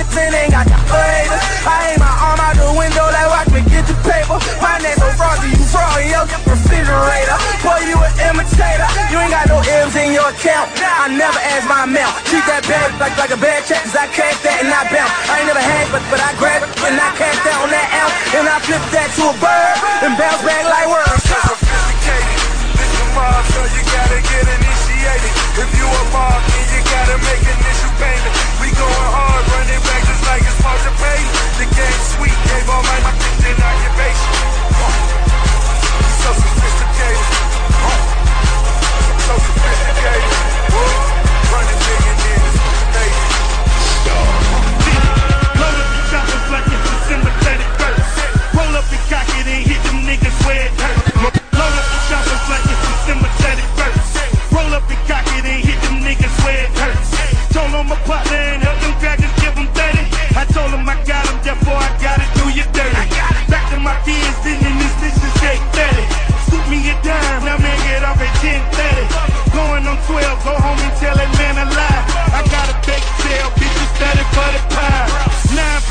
[0.00, 1.44] and ain't got haters.
[1.68, 4.40] I aim my arm out the window like watch me get the paper.
[4.64, 7.36] My name so frosty, you froggy, yo, refrigerator.
[7.60, 8.88] Boy, you an imitator.
[9.12, 10.72] You ain't got no M's in your account.
[10.80, 12.16] I never ask my amount.
[12.32, 15.12] Treat that bag like like a bad check, cause I cash that and I bounce.
[15.28, 17.88] I ain't never had, but but I grab it and I cash that on that
[18.00, 18.14] ounce.
[18.40, 19.76] And I flip that to a bird
[20.08, 21.24] and bounce back like words.
[21.28, 22.40] So sophisticated.
[22.72, 25.32] This the mob, so you gotta get initiated.
[25.60, 28.34] If you a mob, then you gotta make issue payment.
[28.60, 31.32] We going hard, running back just like it's Walter Payton.
[31.56, 33.39] The game sweet, gave all my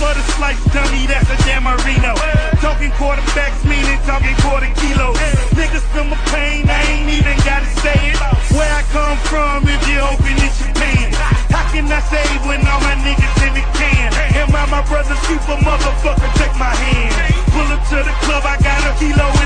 [0.10, 2.18] butter slice dummy, that's a Dan Marino.
[2.66, 5.14] Talking quarterbacks, meaning talking quarter kilos.
[5.54, 8.18] Niggas feel my pain, I ain't even gotta say it.
[8.58, 11.14] Where I come from, if you open it, you pain.
[11.54, 14.10] How can I save when all my niggas in the can?
[14.34, 15.14] Am I my brother?
[15.30, 17.14] Super motherfucker, take my hand.
[17.54, 19.39] Pull up to the club, I got a kilo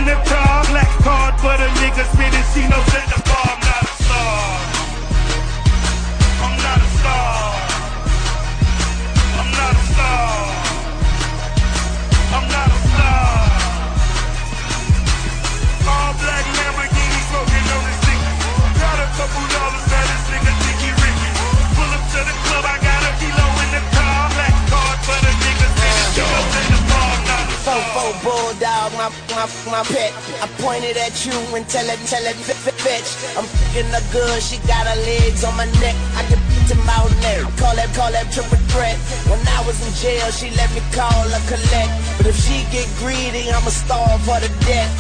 [30.42, 32.38] I pointed at you and tell it, tell it,
[32.84, 33.10] bitch.
[33.38, 35.96] I'm fucking her good, she got her legs on my neck.
[36.20, 37.44] I can beat him out there.
[37.58, 38.98] Call that, call that triple threat.
[39.32, 41.92] When I was in jail, she let me call her collect.
[42.18, 44.92] But if she get greedy, I'ma starve her to death.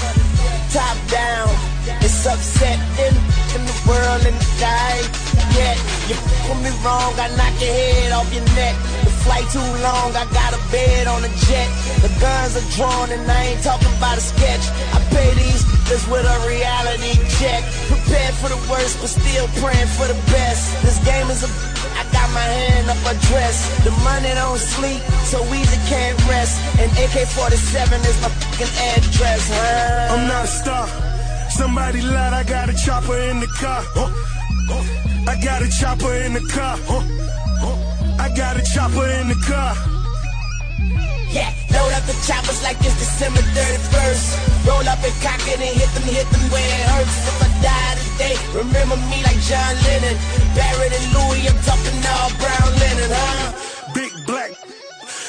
[0.74, 1.52] Top down,
[2.02, 3.14] it's upsetting
[3.54, 4.98] in the world and sky.
[5.54, 5.78] Yet,
[6.10, 6.16] you
[6.50, 8.76] put me wrong, I knock your head off your neck.
[9.24, 11.70] Flight too long, I got a bed on a jet.
[12.04, 14.66] The guns are drawn and I ain't talking about a sketch.
[14.94, 15.64] I pay these
[15.94, 17.64] niggas with a reality check.
[17.88, 20.82] Prepared for the worst, but still praying for the best.
[20.84, 21.50] This game is a
[21.96, 23.70] I got my hand up a dress.
[23.84, 26.60] The money don't sleep, so Weezy can't rest.
[26.80, 30.16] And AK-47 is my fucking address, huh?
[30.16, 30.88] I'm not a star.
[31.50, 33.84] Somebody lied, I got a chopper in the car.
[35.28, 36.78] I got a chopper in the car.
[38.34, 39.78] I got a chopper in the car.
[41.30, 44.66] Yeah, load up the choppers like it's December 31st.
[44.66, 47.14] Roll up and cock it and hit them, hit them where it hurts.
[47.30, 50.18] If I die today, remember me like John Lennon.
[50.58, 53.94] Barrett and Louis, I'm talking all brown linen, huh?
[53.94, 54.58] Big black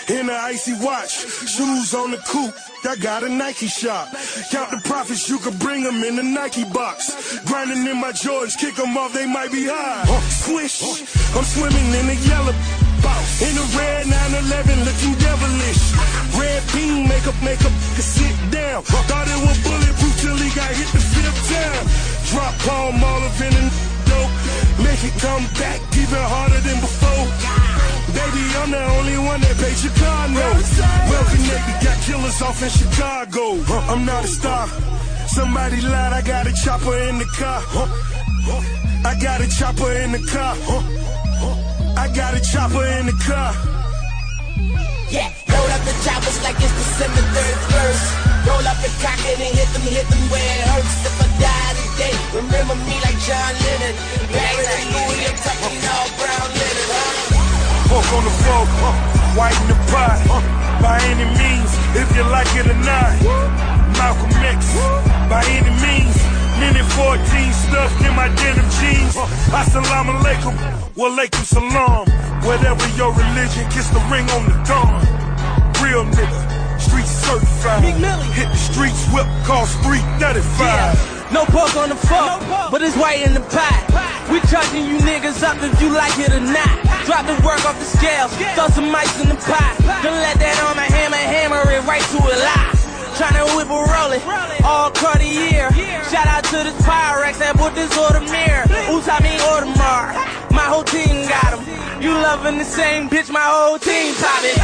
[0.09, 1.28] in the icy watch.
[1.44, 2.56] Shoes on the coupe.
[2.89, 4.09] I got a Nike shop.
[4.51, 7.39] Count the profits, you could bring them in the Nike box.
[7.44, 10.05] Grinding in my Jordans, kick them off, they might be high.
[10.28, 10.81] Swish,
[11.36, 12.84] I'm swimming in the yellow.
[13.44, 15.93] In the red 911, looking devilish.
[16.39, 18.82] Red beam, make up, make up, sit down.
[18.85, 21.85] Thought it was bulletproof till he got hit the fifth time.
[22.31, 23.64] Drop palm all up in the
[24.09, 24.32] dope.
[24.81, 27.26] Make it come back even harder than before.
[28.16, 29.76] Baby, I'm the only one that paid
[30.32, 30.64] note.
[31.10, 33.60] Well connected, got killers off in Chicago.
[33.90, 34.68] I'm not a star.
[35.26, 37.60] Somebody lied, I got a chopper in the car.
[39.05, 40.56] I got a chopper in the car.
[41.97, 43.55] I got a chopper in the car.
[45.11, 48.47] Yeah, load up the choppers like it's December 31st.
[48.51, 51.07] Roll up and cock it and hit them, hit them where it hurts.
[51.07, 53.95] If I die today, remember me like John Lennon.
[54.29, 56.87] Barrett and Louis, I'm talking all brown linen?
[57.89, 58.93] Pork on the floor, uh,
[59.39, 60.19] white in the pot.
[60.29, 60.43] Uh,
[60.83, 63.15] by any means, if you like it or not.
[63.97, 64.75] Malcolm X,
[65.31, 66.34] by any means.
[66.60, 69.16] Mini 14 stuffed in my denim jeans.
[69.16, 69.26] Uh,
[69.60, 70.55] Assalamu alaikum,
[70.97, 72.06] wa alaikum salam.
[72.47, 75.01] Whatever your religion, kiss the ring on the dawn.
[75.82, 76.40] Real nigga,
[76.81, 77.82] street certified.
[78.35, 80.44] Hit the streets, whip cost 335.
[80.60, 81.14] Yeah.
[81.32, 82.39] No pork on the fork,
[82.70, 83.81] but it's white in the pot.
[84.31, 86.70] We charging you niggas up if you like it or not.
[87.06, 89.74] Drop the work off the scale, throw some mice in the pot.
[90.05, 92.74] Don't let that on my hammer, hammer it right to a lie.
[93.15, 94.23] Tryna whip a roll it,
[94.65, 95.70] all Cartier.
[96.11, 98.66] Shout out to this Pyrex that put this Audemars.
[98.91, 100.19] Usami Audemars,
[100.51, 101.62] my whole team got 'em.
[102.03, 104.59] You loving the same bitch, my whole team poppin'.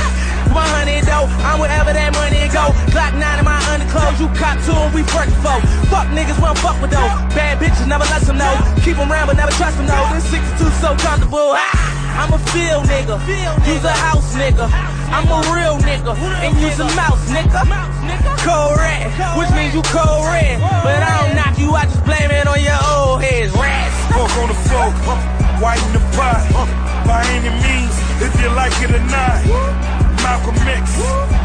[0.50, 2.74] 100 though, I'm wherever that money go.
[2.90, 5.54] Glock 9 in my underclothes, you cop two and we working for.
[5.86, 7.14] Fuck niggas, won't fuck with those.
[7.38, 8.54] Bad bitches, never let them know.
[8.82, 10.10] Keep them around, but never trust them, though.
[10.12, 11.54] This 62 so comfortable.
[12.18, 13.16] I'm a field nigga,
[13.64, 14.99] use a house nigga.
[15.10, 17.66] I'm a real nigga, and use a mouse nigga.
[18.46, 20.58] Cold red, which means you cold red.
[20.82, 23.52] But I don't knock you, I just blame it on your old heads.
[23.52, 23.96] Rats.
[24.14, 24.90] Pork on the floor,
[25.60, 26.46] white in the pot.
[27.06, 29.90] By any means, if you like it or not.
[30.22, 31.00] Malcolm X,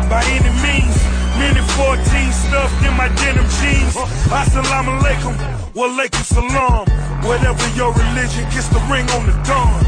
[0.10, 0.96] by any means.
[1.40, 3.96] Mini 14 stuffed in my denim jeans.
[4.32, 5.36] Assalamu alaikum,
[5.76, 6.86] wa alaikum salam.
[7.26, 9.84] Whatever your religion, kiss the ring on the dawn.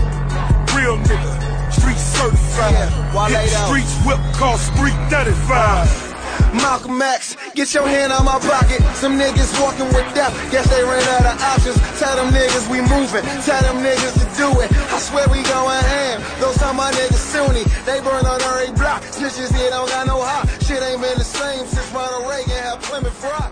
[0.76, 2.89] Real nigga, street certified.
[3.30, 4.19] Hit streets whip
[4.57, 6.07] street 35
[6.53, 8.81] Malcolm X, get your hand out my pocket.
[8.95, 11.77] Some niggas walking with death, guess they ran out of options.
[11.99, 14.72] Tell them niggas we moving, tell them niggas to do it.
[14.91, 16.22] I swear we going ham.
[16.39, 19.02] Those some my niggas Sunni, they burn on every block.
[19.03, 20.48] Snitches here don't got no hot.
[20.64, 23.52] Shit ain't been the same since Ronald Reagan had Plymouth Rock.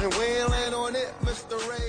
[0.00, 1.56] And we ain't land on it, Mr.
[1.68, 1.87] Ray.